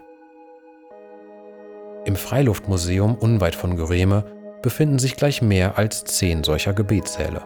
Im 2.05 2.17
Freiluftmuseum 2.17 3.17
unweit 3.17 3.55
von 3.55 3.77
Göreme 3.77 4.25
befinden 4.63 4.99
sich 4.99 5.17
gleich 5.17 5.43
mehr 5.43 5.77
als 5.77 6.05
zehn 6.05 6.43
solcher 6.45 6.73
Gebetssäle. 6.73 7.43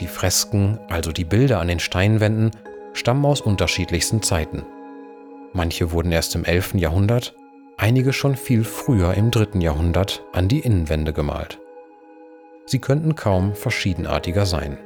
Die 0.00 0.06
Fresken, 0.06 0.78
also 0.88 1.12
die 1.12 1.24
Bilder 1.24 1.60
an 1.60 1.68
den 1.68 1.80
Steinwänden, 1.80 2.50
stammen 2.92 3.24
aus 3.24 3.40
unterschiedlichsten 3.40 4.22
Zeiten. 4.22 4.64
Manche 5.52 5.92
wurden 5.92 6.12
erst 6.12 6.34
im 6.34 6.44
11. 6.44 6.74
Jahrhundert, 6.74 7.34
einige 7.76 8.12
schon 8.12 8.36
viel 8.36 8.64
früher 8.64 9.14
im 9.14 9.30
3. 9.30 9.60
Jahrhundert 9.60 10.22
an 10.32 10.48
die 10.48 10.60
Innenwände 10.60 11.12
gemalt. 11.12 11.60
Sie 12.70 12.78
könnten 12.78 13.16
kaum 13.16 13.56
verschiedenartiger 13.56 14.46
sein. 14.46 14.78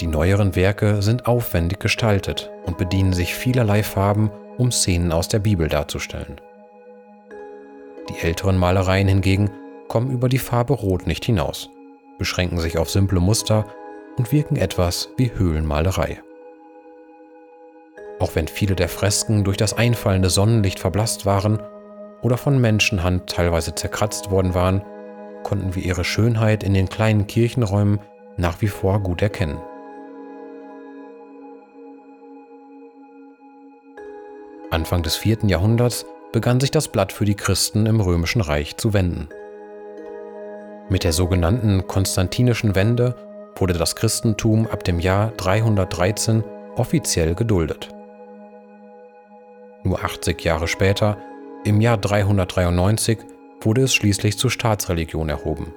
Die 0.00 0.08
neueren 0.08 0.56
Werke 0.56 1.00
sind 1.00 1.26
aufwendig 1.26 1.78
gestaltet 1.78 2.50
und 2.66 2.76
bedienen 2.76 3.12
sich 3.12 3.36
vielerlei 3.36 3.84
Farben, 3.84 4.28
um 4.58 4.72
Szenen 4.72 5.12
aus 5.12 5.28
der 5.28 5.38
Bibel 5.38 5.68
darzustellen. 5.68 6.40
Die 8.08 8.18
älteren 8.20 8.58
Malereien 8.58 9.06
hingegen 9.06 9.48
kommen 9.86 10.10
über 10.10 10.28
die 10.28 10.40
Farbe 10.40 10.72
Rot 10.72 11.06
nicht 11.06 11.24
hinaus, 11.24 11.70
beschränken 12.18 12.58
sich 12.58 12.78
auf 12.78 12.90
simple 12.90 13.20
Muster 13.20 13.64
und 14.16 14.32
wirken 14.32 14.56
etwas 14.56 15.08
wie 15.16 15.30
Höhlenmalerei. 15.32 16.20
Auch 18.18 18.34
wenn 18.34 18.48
viele 18.48 18.74
der 18.74 18.88
Fresken 18.88 19.44
durch 19.44 19.56
das 19.56 19.72
einfallende 19.72 20.30
Sonnenlicht 20.30 20.80
verblasst 20.80 21.26
waren 21.26 21.62
oder 22.22 22.36
von 22.36 22.60
Menschenhand 22.60 23.30
teilweise 23.30 23.76
zerkratzt 23.76 24.32
worden 24.32 24.52
waren, 24.52 24.82
konnten 25.42 25.74
wir 25.74 25.82
ihre 25.82 26.04
Schönheit 26.04 26.62
in 26.62 26.74
den 26.74 26.88
kleinen 26.88 27.26
Kirchenräumen 27.26 28.00
nach 28.36 28.60
wie 28.60 28.68
vor 28.68 29.00
gut 29.00 29.22
erkennen. 29.22 29.58
Anfang 34.70 35.02
des 35.02 35.16
4. 35.16 35.38
Jahrhunderts 35.44 36.06
begann 36.32 36.58
sich 36.58 36.70
das 36.70 36.88
Blatt 36.88 37.12
für 37.12 37.26
die 37.26 37.34
Christen 37.34 37.84
im 37.84 38.00
römischen 38.00 38.40
Reich 38.40 38.76
zu 38.78 38.94
wenden. 38.94 39.28
Mit 40.88 41.04
der 41.04 41.12
sogenannten 41.12 41.86
Konstantinischen 41.86 42.74
Wende 42.74 43.14
wurde 43.56 43.74
das 43.74 43.96
Christentum 43.96 44.66
ab 44.66 44.82
dem 44.84 44.98
Jahr 44.98 45.32
313 45.36 46.42
offiziell 46.76 47.34
geduldet. 47.34 47.90
Nur 49.84 50.02
80 50.02 50.42
Jahre 50.42 50.68
später, 50.68 51.18
im 51.64 51.80
Jahr 51.80 51.98
393, 51.98 53.18
wurde 53.64 53.82
es 53.82 53.94
schließlich 53.94 54.38
zur 54.38 54.50
Staatsreligion 54.50 55.28
erhoben. 55.28 55.74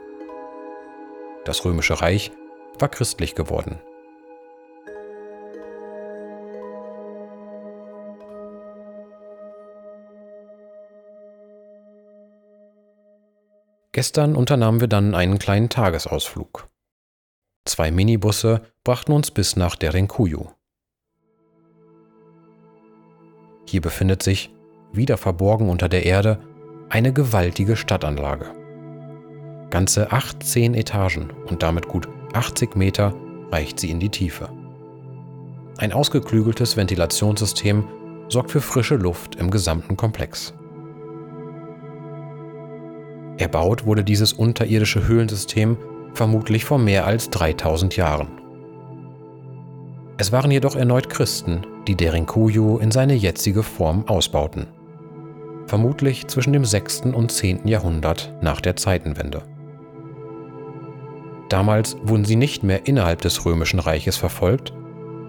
Das 1.46 1.64
römische 1.64 2.02
Reich 2.02 2.32
war 2.80 2.90
christlich 2.90 3.36
geworden. 3.36 3.80
Gestern 13.92 14.36
unternahmen 14.36 14.82
wir 14.82 14.90
dann 14.90 15.16
einen 15.16 15.40
kleinen 15.40 15.70
Tagesausflug. 15.70 16.68
Zwei 17.64 17.92
Minibusse 17.92 18.62
brachten 18.84 19.14
uns 19.14 19.32
bis 19.32 19.56
nach 19.56 19.78
Derinkuyu. 19.78 20.50
Hier 23.68 23.82
befindet 23.82 24.22
sich, 24.22 24.54
wieder 24.92 25.18
verborgen 25.18 25.70
unter 25.70 25.88
der 25.88 26.06
Erde, 26.06 26.40
eine 26.96 27.12
gewaltige 27.12 27.76
Stadtanlage. 27.76 28.46
Ganze 29.70 30.14
18 30.14 30.76
Etagen 30.76 31.28
und 31.48 31.62
damit 31.62 31.90
gut 31.90 32.08
80 32.32 32.78
Meter 32.78 33.14
reicht 33.52 33.82
sie 33.82 33.92
in 33.92 34.00
die 34.00 34.08
Tiefe. 34.08 34.48
Ein 35.78 35.92
ausgeklügeltes 35.92 36.78
Ventilationssystem 36.78 37.84
sorgt 38.30 38.52
für 38.52 38.62
frische 38.62 38.96
Luft 38.96 39.36
im 39.36 39.52
gesamten 39.52 39.98
Komplex. 39.98 40.54
Erbaut 43.40 43.86
wurde 43.86 44.06
dieses 44.06 44.32
unterirdische 44.32 45.06
Höhlensystem 45.06 45.76
vermutlich 46.14 46.64
vor 46.64 46.78
mehr 46.78 47.06
als 47.06 47.30
3000 47.30 47.98
Jahren. 47.98 48.30
Es 50.18 50.32
waren 50.32 50.50
jedoch 50.50 50.78
erneut 50.78 51.10
Christen, 51.10 51.68
die 51.90 51.96
Derinkuyu 51.96 52.78
in 52.78 52.92
seine 52.92 53.16
jetzige 53.16 53.64
Form 53.64 54.08
ausbauten. 54.08 54.68
Vermutlich 55.68 56.28
zwischen 56.28 56.54
dem 56.54 56.64
6. 56.64 57.02
und 57.14 57.32
10. 57.32 57.68
Jahrhundert 57.68 58.34
nach 58.42 58.62
der 58.62 58.76
Zeitenwende. 58.76 59.42
Damals 61.50 61.98
wurden 62.04 62.26
sie 62.26 62.36
nicht 62.36 62.64
mehr 62.64 62.88
innerhalb 62.88 63.22
des 63.22 63.46
römischen 63.46 63.80
Reiches 63.80 64.18
verfolgt, 64.18 64.74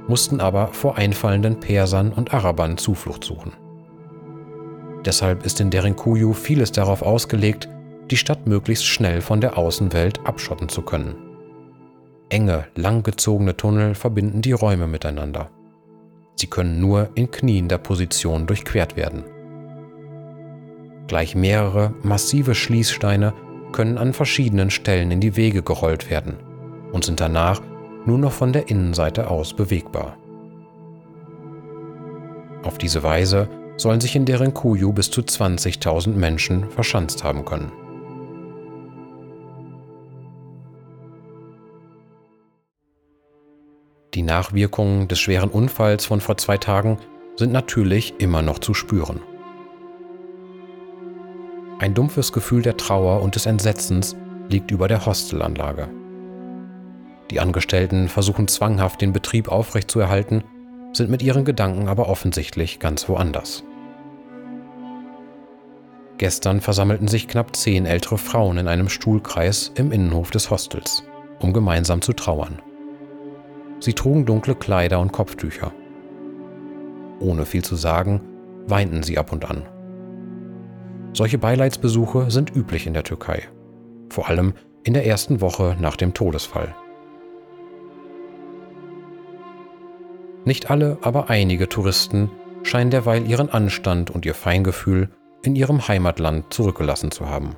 mussten 0.09 0.41
aber 0.41 0.69
vor 0.69 0.97
einfallenden 0.97 1.61
Persern 1.61 2.13
und 2.13 2.35
Arabern 2.35 2.77
Zuflucht 2.77 3.25
suchen. 3.25 3.53
Deshalb 5.05 5.45
ist 5.47 5.61
in 5.61 5.71
Derinkuyu 5.71 6.33
vieles 6.33 6.73
darauf 6.73 7.03
ausgelegt, 7.03 7.69
die 8.11 8.17
Stadt 8.17 8.47
möglichst 8.47 8.85
schnell 8.85 9.21
von 9.21 9.41
der 9.41 9.57
Außenwelt 9.57 10.21
abschotten 10.27 10.69
zu 10.69 10.83
können. 10.83 11.17
Enge, 12.29 12.67
langgezogene 12.75 13.57
Tunnel 13.57 13.95
verbinden 13.95 14.43
die 14.43 14.53
Räume 14.53 14.87
miteinander. 14.87 15.51
Sie 16.35 16.49
können 16.49 16.81
nur 16.81 17.09
in 17.15 17.31
kniender 17.31 17.79
Position 17.79 18.47
durchquert 18.47 18.97
werden. 18.97 19.25
Gleich 21.07 21.35
mehrere 21.37 21.95
massive 22.03 22.55
Schließsteine 22.55 23.33
können 23.73 23.99
an 23.99 24.13
verschiedenen 24.13 24.71
Stellen 24.71 25.11
in 25.11 25.21
die 25.21 25.37
Wege 25.37 25.63
gerollt 25.63 26.11
werden 26.11 26.37
und 26.93 27.05
sind 27.05 27.21
danach 27.21 27.61
nur 28.07 28.19
noch 28.19 28.33
von 28.33 28.53
der 28.53 28.69
Innenseite 28.69 29.31
aus 29.31 29.55
bewegbar. 29.55 30.17
Auf 32.63 32.79
diese 32.79 33.03
Weise 33.03 33.49
sollen 33.77 34.01
sich 34.01 34.17
in 34.17 34.25
deren 34.25 34.55
Kuyu 34.55 34.93
bis 34.93 35.11
zu 35.11 35.21
20.000 35.21 36.15
Menschen 36.15 36.71
verschanzt 36.71 37.23
haben 37.23 37.45
können. 37.45 37.71
Die 44.15 44.23
Nachwirkungen 44.23 45.09
des 45.09 45.21
schweren 45.21 45.51
Unfalls 45.51 46.07
von 46.07 46.21
vor 46.21 46.39
zwei 46.39 46.57
Tagen 46.57 46.99
sind 47.37 47.53
natürlich 47.53 48.15
immer 48.19 48.41
noch 48.41 48.59
zu 48.59 48.73
spüren. 48.73 49.21
Ein 51.79 51.93
dumpfes 51.93 52.33
Gefühl 52.33 52.63
der 52.63 52.79
Trauer 52.79 53.21
und 53.21 53.35
des 53.35 53.45
Entsetzens 53.45 54.17
liegt 54.49 54.71
über 54.71 54.89
der 54.89 55.05
Hostelanlage. 55.05 55.89
Die 57.31 57.39
Angestellten 57.39 58.09
versuchen 58.09 58.49
zwanghaft 58.49 59.03
den 59.03 59.13
Betrieb 59.13 59.49
aufrechtzuerhalten, 59.49 60.43
sind 60.95 61.11
mit 61.11 61.23
ihren 61.23 61.45
Gedanken 61.45 61.89
aber 61.89 62.09
offensichtlich 62.09 62.79
ganz 62.79 63.09
woanders. 63.11 63.63
Gestern 66.17 66.63
versammelten 66.63 67.09
sich 67.09 67.29
knapp 67.29 67.55
zehn 67.55 67.85
ältere 67.85 68.17
Frauen 68.17 68.57
in 68.57 68.69
einem 68.69 68.89
Stuhlkreis 68.89 69.71
im 69.75 69.93
Innenhof 69.93 70.31
des 70.31 70.51
Hostels, 70.51 71.05
um 71.41 71.53
gemeinsam 71.53 72.01
zu 72.01 72.15
trauern. 72.15 72.63
Sie 73.81 73.93
trugen 73.93 74.25
dunkle 74.25 74.55
Kleider 74.55 74.99
und 74.99 75.13
Kopftücher. 75.13 75.73
Ohne 77.21 77.45
viel 77.45 77.63
zu 77.63 77.77
sagen, 77.77 78.23
weinten 78.67 79.03
sie 79.03 79.19
ab 79.19 79.31
und 79.31 79.45
an. 79.45 79.69
Solche 81.17 81.39
Beileidsbesuche 81.39 82.31
sind 82.31 82.55
üblich 82.55 82.87
in 82.87 82.93
der 82.93 83.03
Türkei, 83.03 83.49
vor 84.11 84.29
allem 84.29 84.53
in 84.85 84.93
der 84.93 85.07
ersten 85.07 85.41
Woche 85.41 85.75
nach 85.81 85.97
dem 85.97 86.13
Todesfall. 86.13 86.77
Nicht 90.45 90.71
alle, 90.71 90.99
aber 91.01 91.31
einige 91.31 91.71
Touristen 91.71 92.31
scheinen 92.65 92.91
derweil 92.91 93.27
ihren 93.27 93.49
Anstand 93.49 94.11
und 94.11 94.27
ihr 94.27 94.35
Feingefühl 94.35 95.09
in 95.43 95.57
ihrem 95.57 95.89
Heimatland 95.89 96.53
zurückgelassen 96.53 97.11
zu 97.11 97.31
haben. 97.31 97.57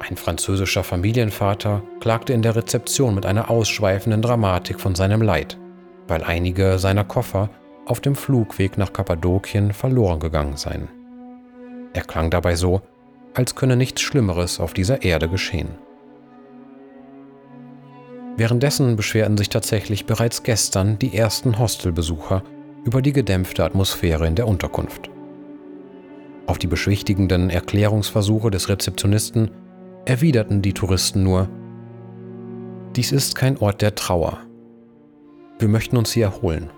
Ein 0.00 0.16
französischer 0.16 0.82
Familienvater 0.82 1.84
klagte 2.00 2.32
in 2.32 2.42
der 2.42 2.56
Rezeption 2.56 3.14
mit 3.14 3.24
einer 3.24 3.50
ausschweifenden 3.50 4.20
Dramatik 4.20 4.80
von 4.80 4.96
seinem 4.96 5.22
Leid, 5.22 5.56
weil 6.08 6.24
einige 6.24 6.80
seiner 6.80 7.04
Koffer 7.04 7.50
auf 7.84 8.00
dem 8.00 8.16
Flugweg 8.16 8.78
nach 8.78 8.92
Kappadokien 8.92 9.72
verloren 9.72 10.18
gegangen 10.18 10.56
seien. 10.56 10.88
Er 11.96 12.02
klang 12.02 12.28
dabei 12.28 12.56
so, 12.56 12.82
als 13.32 13.54
könne 13.54 13.74
nichts 13.74 14.02
Schlimmeres 14.02 14.60
auf 14.60 14.74
dieser 14.74 15.02
Erde 15.02 15.30
geschehen. 15.30 15.78
Währenddessen 18.36 18.96
beschwerten 18.96 19.38
sich 19.38 19.48
tatsächlich 19.48 20.04
bereits 20.04 20.42
gestern 20.42 20.98
die 20.98 21.16
ersten 21.16 21.58
Hostelbesucher 21.58 22.42
über 22.84 23.00
die 23.00 23.14
gedämpfte 23.14 23.64
Atmosphäre 23.64 24.26
in 24.26 24.34
der 24.34 24.46
Unterkunft. 24.46 25.08
Auf 26.44 26.58
die 26.58 26.66
beschwichtigenden 26.66 27.48
Erklärungsversuche 27.48 28.50
des 28.50 28.68
Rezeptionisten 28.68 29.50
erwiderten 30.04 30.60
die 30.60 30.74
Touristen 30.74 31.22
nur, 31.22 31.48
dies 32.94 33.10
ist 33.10 33.36
kein 33.36 33.56
Ort 33.56 33.80
der 33.80 33.94
Trauer. 33.94 34.40
Wir 35.58 35.68
möchten 35.68 35.96
uns 35.96 36.12
hier 36.12 36.26
erholen. 36.26 36.68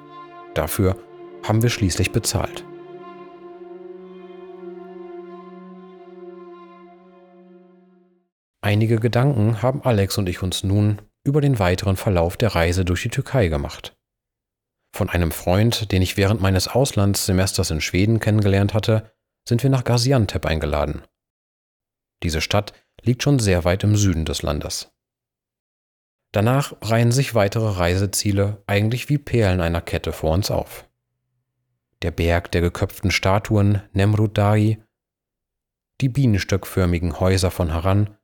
Dafür 0.54 0.96
haben 1.42 1.60
wir 1.60 1.70
schließlich 1.70 2.12
bezahlt. 2.12 2.67
Einige 8.60 8.96
Gedanken 8.96 9.62
haben 9.62 9.82
Alex 9.82 10.18
und 10.18 10.28
ich 10.28 10.42
uns 10.42 10.64
nun 10.64 11.00
über 11.24 11.40
den 11.40 11.58
weiteren 11.58 11.96
Verlauf 11.96 12.36
der 12.36 12.54
Reise 12.54 12.84
durch 12.84 13.02
die 13.02 13.10
Türkei 13.10 13.48
gemacht. 13.48 13.96
Von 14.92 15.08
einem 15.10 15.30
Freund, 15.30 15.92
den 15.92 16.02
ich 16.02 16.16
während 16.16 16.40
meines 16.40 16.66
Auslandssemesters 16.66 17.70
in 17.70 17.80
Schweden 17.80 18.20
kennengelernt 18.20 18.74
hatte, 18.74 19.12
sind 19.46 19.62
wir 19.62 19.70
nach 19.70 19.84
Gaziantep 19.84 20.44
eingeladen. 20.46 21.02
Diese 22.22 22.40
Stadt 22.40 22.72
liegt 23.02 23.22
schon 23.22 23.38
sehr 23.38 23.64
weit 23.64 23.84
im 23.84 23.96
Süden 23.96 24.24
des 24.24 24.42
Landes. 24.42 24.90
Danach 26.32 26.74
reihen 26.82 27.12
sich 27.12 27.34
weitere 27.34 27.68
Reiseziele 27.68 28.62
eigentlich 28.66 29.08
wie 29.08 29.18
Perlen 29.18 29.60
einer 29.60 29.80
Kette 29.80 30.12
vor 30.12 30.32
uns 30.32 30.50
auf. 30.50 30.88
Der 32.02 32.10
Berg 32.10 32.50
der 32.52 32.60
geköpften 32.60 33.10
Statuen 33.10 33.82
Nemrut-Dari, 33.92 34.82
die 36.00 36.08
bienenstöckförmigen 36.08 37.18
Häuser 37.18 37.50
von 37.50 37.72
Haran, 37.72 38.17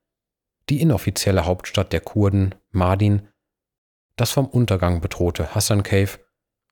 die 0.68 0.80
inoffizielle 0.80 1.44
Hauptstadt 1.44 1.92
der 1.92 2.00
Kurden, 2.00 2.54
Mardin, 2.70 3.28
das 4.16 4.30
vom 4.30 4.46
Untergang 4.46 5.00
bedrohte 5.00 5.54
Hassan 5.54 5.82
Cave 5.82 6.18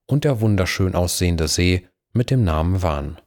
und 0.06 0.24
der 0.24 0.40
wunderschön 0.40 0.94
aussehende 0.94 1.48
See 1.48 1.88
mit 2.12 2.30
dem 2.30 2.44
Namen 2.44 2.82
Van. 2.82 3.20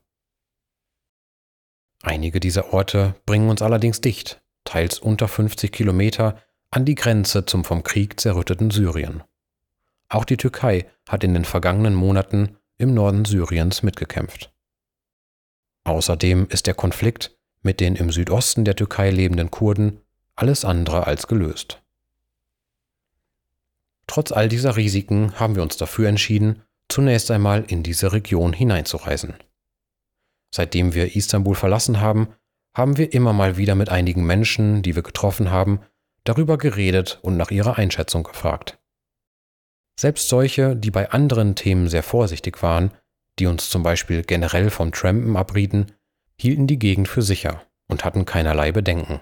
Einige 2.02 2.40
dieser 2.40 2.72
Orte 2.72 3.16
bringen 3.26 3.48
uns 3.48 3.62
allerdings 3.62 4.00
dicht, 4.00 4.42
teils 4.64 4.98
unter 4.98 5.28
50 5.28 5.72
Kilometer, 5.72 6.42
an 6.70 6.84
die 6.84 6.94
Grenze 6.94 7.46
zum 7.46 7.64
vom 7.64 7.82
Krieg 7.82 8.20
zerrütteten 8.20 8.70
Syrien. 8.70 9.22
Auch 10.08 10.24
die 10.24 10.36
Türkei 10.36 10.86
hat 11.08 11.24
in 11.24 11.34
den 11.34 11.44
vergangenen 11.44 11.94
Monaten 11.94 12.58
im 12.78 12.94
Norden 12.94 13.24
Syriens 13.24 13.82
mitgekämpft. 13.82 14.52
Außerdem 15.84 16.46
ist 16.48 16.66
der 16.66 16.74
Konflikt 16.74 17.38
mit 17.62 17.80
den 17.80 17.96
im 17.96 18.10
Südosten 18.10 18.64
der 18.64 18.76
Türkei 18.76 19.10
lebenden 19.10 19.50
Kurden 19.50 20.00
alles 20.36 20.64
andere 20.64 21.06
als 21.06 21.26
gelöst. 21.26 21.82
Trotz 24.06 24.30
all 24.30 24.48
dieser 24.48 24.76
Risiken 24.76 25.38
haben 25.40 25.56
wir 25.56 25.62
uns 25.62 25.76
dafür 25.76 26.08
entschieden, 26.08 26.62
zunächst 26.88 27.30
einmal 27.30 27.64
in 27.66 27.82
diese 27.82 28.12
Region 28.12 28.52
hineinzureisen. 28.52 29.34
Seitdem 30.54 30.94
wir 30.94 31.16
Istanbul 31.16 31.54
verlassen 31.54 32.00
haben, 32.00 32.28
haben 32.74 32.98
wir 32.98 33.12
immer 33.12 33.32
mal 33.32 33.56
wieder 33.56 33.74
mit 33.74 33.88
einigen 33.88 34.24
Menschen, 34.24 34.82
die 34.82 34.94
wir 34.94 35.02
getroffen 35.02 35.50
haben, 35.50 35.80
darüber 36.24 36.58
geredet 36.58 37.18
und 37.22 37.36
nach 37.36 37.50
ihrer 37.50 37.78
Einschätzung 37.78 38.22
gefragt. 38.22 38.78
Selbst 39.98 40.28
solche, 40.28 40.76
die 40.76 40.90
bei 40.90 41.10
anderen 41.10 41.54
Themen 41.54 41.88
sehr 41.88 42.02
vorsichtig 42.02 42.62
waren, 42.62 42.92
die 43.38 43.46
uns 43.46 43.70
zum 43.70 43.82
Beispiel 43.82 44.22
generell 44.22 44.70
vom 44.70 44.92
Trampen 44.92 45.36
abrieten, 45.36 45.92
hielten 46.38 46.66
die 46.66 46.78
Gegend 46.78 47.08
für 47.08 47.22
sicher 47.22 47.62
und 47.88 48.04
hatten 48.04 48.26
keinerlei 48.26 48.72
Bedenken. 48.72 49.20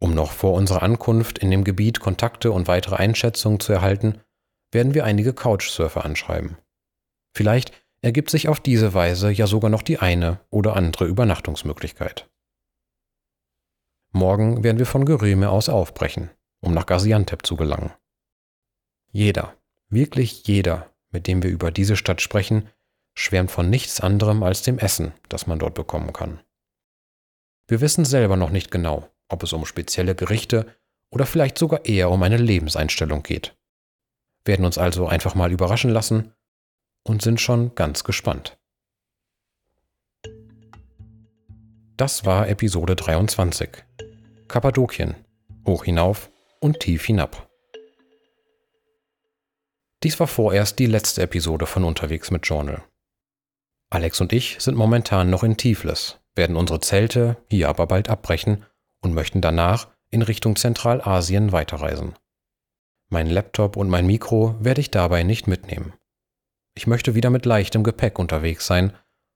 Um 0.00 0.14
noch 0.14 0.32
vor 0.32 0.54
unserer 0.54 0.82
Ankunft 0.82 1.38
in 1.38 1.50
dem 1.50 1.64
Gebiet 1.64 2.00
Kontakte 2.00 2.52
und 2.52 2.68
weitere 2.68 2.96
Einschätzungen 2.96 3.60
zu 3.60 3.72
erhalten, 3.72 4.20
werden 4.70 4.94
wir 4.94 5.04
einige 5.04 5.32
Couchsurfer 5.32 6.04
anschreiben. 6.04 6.56
Vielleicht 7.34 7.72
ergibt 8.00 8.30
sich 8.30 8.48
auf 8.48 8.60
diese 8.60 8.94
Weise 8.94 9.30
ja 9.30 9.46
sogar 9.46 9.70
noch 9.70 9.82
die 9.82 9.98
eine 9.98 10.40
oder 10.50 10.76
andere 10.76 11.06
Übernachtungsmöglichkeit. 11.06 12.30
Morgen 14.12 14.62
werden 14.64 14.78
wir 14.78 14.86
von 14.86 15.04
Geröme 15.04 15.50
aus 15.50 15.68
aufbrechen, 15.68 16.30
um 16.60 16.72
nach 16.72 16.86
Gaziantep 16.86 17.44
zu 17.44 17.56
gelangen. 17.56 17.92
Jeder, 19.10 19.54
wirklich 19.88 20.46
jeder, 20.46 20.90
mit 21.10 21.26
dem 21.26 21.42
wir 21.42 21.50
über 21.50 21.70
diese 21.70 21.96
Stadt 21.96 22.20
sprechen, 22.20 22.68
schwärmt 23.14 23.50
von 23.50 23.68
nichts 23.68 24.00
anderem 24.00 24.42
als 24.42 24.62
dem 24.62 24.78
Essen, 24.78 25.12
das 25.28 25.46
man 25.46 25.58
dort 25.58 25.74
bekommen 25.74 26.12
kann. 26.12 26.40
Wir 27.66 27.80
wissen 27.80 28.04
selber 28.04 28.36
noch 28.36 28.50
nicht 28.50 28.70
genau, 28.70 29.08
ob 29.28 29.42
es 29.42 29.52
um 29.52 29.64
spezielle 29.66 30.14
Gerichte 30.14 30.74
oder 31.10 31.26
vielleicht 31.26 31.58
sogar 31.58 31.84
eher 31.84 32.10
um 32.10 32.22
eine 32.22 32.36
Lebenseinstellung 32.36 33.22
geht. 33.22 33.56
Werden 34.44 34.64
uns 34.64 34.78
also 34.78 35.06
einfach 35.06 35.34
mal 35.34 35.52
überraschen 35.52 35.90
lassen 35.90 36.34
und 37.02 37.22
sind 37.22 37.40
schon 37.40 37.74
ganz 37.74 38.04
gespannt. 38.04 38.58
Das 41.96 42.24
war 42.24 42.48
Episode 42.48 42.94
23. 42.94 43.70
Kappadokien. 44.46 45.16
Hoch 45.66 45.84
hinauf 45.84 46.30
und 46.60 46.80
tief 46.80 47.04
hinab. 47.04 47.50
Dies 50.04 50.20
war 50.20 50.28
vorerst 50.28 50.78
die 50.78 50.86
letzte 50.86 51.22
Episode 51.22 51.66
von 51.66 51.82
Unterwegs 51.82 52.30
mit 52.30 52.46
Journal. 52.46 52.84
Alex 53.90 54.20
und 54.20 54.32
ich 54.32 54.56
sind 54.60 54.76
momentan 54.76 55.28
noch 55.28 55.42
in 55.42 55.56
Tiflis, 55.56 56.20
werden 56.36 56.56
unsere 56.56 56.80
Zelte 56.80 57.36
hier 57.50 57.68
aber 57.68 57.86
bald 57.86 58.08
abbrechen 58.08 58.64
und 59.00 59.14
möchten 59.14 59.40
danach 59.40 59.88
in 60.10 60.22
Richtung 60.22 60.56
Zentralasien 60.56 61.52
weiterreisen. 61.52 62.14
Mein 63.10 63.28
Laptop 63.28 63.76
und 63.76 63.88
mein 63.88 64.06
Mikro 64.06 64.56
werde 64.60 64.80
ich 64.80 64.90
dabei 64.90 65.22
nicht 65.22 65.46
mitnehmen. 65.46 65.94
Ich 66.74 66.86
möchte 66.86 67.14
wieder 67.14 67.30
mit 67.30 67.46
leichtem 67.46 67.82
Gepäck 67.82 68.18
unterwegs 68.18 68.66
sein 68.66 68.92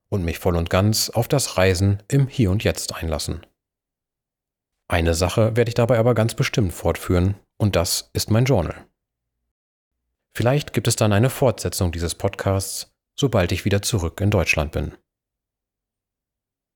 und 0.09 0.23
mich 0.23 0.39
voll 0.39 0.55
und 0.55 0.69
ganz 0.69 1.09
auf 1.09 1.27
das 1.27 1.57
Reisen 1.57 2.01
im 2.07 2.27
Hier 2.27 2.51
und 2.51 2.63
Jetzt 2.63 2.95
einlassen. 2.95 3.45
Eine 4.87 5.15
Sache 5.15 5.55
werde 5.55 5.69
ich 5.69 5.75
dabei 5.75 5.97
aber 5.97 6.13
ganz 6.13 6.35
bestimmt 6.35 6.73
fortführen, 6.73 7.35
und 7.57 7.75
das 7.75 8.09
ist 8.13 8.29
mein 8.29 8.45
Journal. 8.45 8.85
Vielleicht 10.35 10.73
gibt 10.73 10.87
es 10.87 10.95
dann 10.95 11.13
eine 11.13 11.29
Fortsetzung 11.29 11.91
dieses 11.91 12.15
Podcasts, 12.15 12.93
sobald 13.15 13.51
ich 13.51 13.65
wieder 13.65 13.81
zurück 13.81 14.21
in 14.21 14.29
Deutschland 14.29 14.71
bin. 14.71 14.93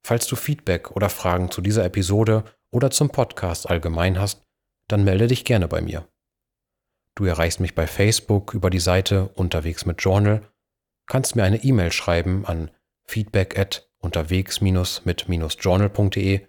Falls 0.04 0.28
du 0.28 0.36
Feedback 0.36 0.92
oder 0.92 1.10
Fragen 1.10 1.52
zu 1.52 1.62
dieser 1.62 1.84
Episode 1.84 2.44
oder 2.72 2.92
zum 2.92 3.10
Podcast 3.10 3.70
allgemein 3.70 4.20
hast, 4.20 4.44
dann 4.88 5.04
melde 5.04 5.28
dich 5.28 5.44
gerne 5.46 5.68
bei 5.68 5.82
mir. 5.82 6.08
Du 7.16 7.26
erreichst 7.26 7.60
mich 7.60 7.76
bei 7.76 7.88
Facebook 7.88 8.54
über 8.54 8.70
die 8.70 8.80
Seite 8.80 9.28
Unterwegs 9.30 9.86
mit 9.86 10.02
Journal, 10.02 10.48
kannst 11.08 11.36
mir 11.36 11.44
eine 11.44 11.64
E-Mail 11.64 11.92
schreiben 11.92 12.46
an 12.46 12.70
feedback 13.06 13.58
at 13.58 13.90
unterwegs-mit-journal.de, 14.00 16.48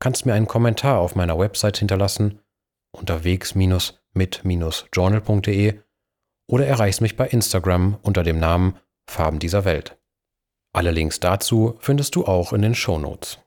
kannst 0.00 0.26
mir 0.26 0.34
einen 0.34 0.48
Kommentar 0.48 0.98
auf 0.98 1.14
meiner 1.14 1.38
Website 1.38 1.78
hinterlassen 1.78 2.40
unterwegs-mit-journal.de 2.94 5.80
oder 6.46 6.66
erreichst 6.66 7.00
mich 7.00 7.16
bei 7.16 7.26
Instagram 7.26 7.98
unter 8.02 8.22
dem 8.22 8.38
Namen 8.38 8.78
Farben 9.08 9.38
dieser 9.38 9.64
Welt. 9.64 9.96
Alle 10.72 10.90
Links 10.90 11.20
dazu 11.20 11.78
findest 11.80 12.16
du 12.16 12.26
auch 12.26 12.52
in 12.52 12.60
den 12.62 12.74
Show 12.74 12.98
Notes. 12.98 13.38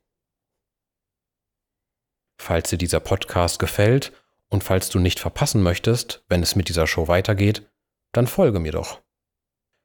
Falls 2.39 2.69
dir 2.69 2.78
dieser 2.78 3.00
Podcast 3.00 3.60
gefällt 3.60 4.13
und 4.50 4.63
falls 4.63 4.89
du 4.89 5.00
nicht 5.00 5.19
verpassen 5.19 5.62
möchtest, 5.62 6.23
wenn 6.30 6.43
es 6.43 6.56
mit 6.56 6.69
dieser 6.69 6.88
Show 6.88 7.08
weitergeht, 7.08 7.69
dann 8.13 8.28
folge 8.28 8.60
mir 8.60 8.71
doch. 8.71 9.02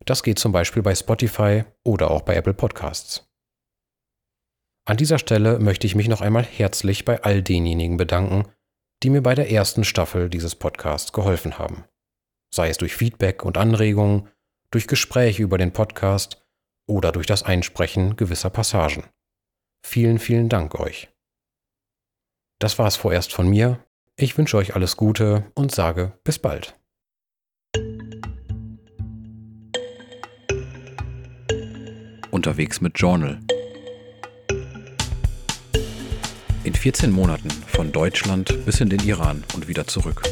Das 0.05 0.23
geht 0.23 0.39
zum 0.39 0.53
Beispiel 0.53 0.83
bei 0.83 0.95
Spotify 0.95 1.65
oder 1.85 2.11
auch 2.11 2.23
bei 2.23 2.35
Apple 2.35 2.55
Podcasts. 2.55 3.29
An 4.85 4.97
dieser 4.97 5.19
Stelle 5.19 5.61
möchte 5.61 5.87
ich 5.87 5.95
mich 5.95 6.09
noch 6.09 6.21
einmal 6.21 6.45
herzlich 6.45 7.05
bei 7.05 7.23
all 7.23 7.43
denjenigen 7.43 7.97
bedanken, 7.97 8.49
die 9.03 9.11
mir 9.11 9.23
bei 9.23 9.35
der 9.35 9.51
ersten 9.51 9.85
Staffel 9.85 10.29
dieses 10.29 10.57
Podcasts 10.57 11.13
geholfen 11.13 11.59
haben. 11.59 11.85
Sei 12.53 12.69
es 12.69 12.79
durch 12.79 12.95
Feedback 12.95 13.45
und 13.45 13.59
Anregungen, 13.59 14.29
durch 14.71 14.89
Gespräche 14.89 15.43
über 15.43 15.59
den 15.59 15.73
Podcast 15.73 16.45
oder 16.89 17.13
durch 17.13 17.27
das 17.27 17.45
Einsprechen 17.45 18.17
gewisser 18.17 18.51
Passagen. 18.51 19.05
Vielen, 19.85 20.19
vielen 20.19 20.49
Dank 20.49 20.75
euch. 20.79 21.12
Das 22.63 22.79
war 22.79 22.87
es 22.87 22.95
vorerst 22.95 23.33
von 23.33 23.49
mir. 23.49 23.81
Ich 24.15 24.39
wünsche 24.39 24.57
euch 24.57 24.77
alles 24.77 24.97
Gute 24.97 25.51
und 25.55 25.73
sage 25.73 26.13
bis 26.23 26.39
bald. 26.39 26.77
Unterwegs 32.31 32.81
mit 32.81 32.97
Journal. 33.01 33.41
In 36.63 36.75
14 36.75 37.11
Monaten 37.11 37.51
von 37.51 37.91
Deutschland 37.91 38.65
bis 38.65 38.81
in 38.81 38.91
den 38.91 39.01
Iran 39.01 39.43
und 39.57 39.67
wieder 39.67 39.89
zurück. 39.89 40.23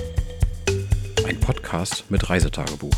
Ein 1.27 1.41
Podcast 1.41 2.13
mit 2.13 2.31
Reisetagebuch. 2.31 2.95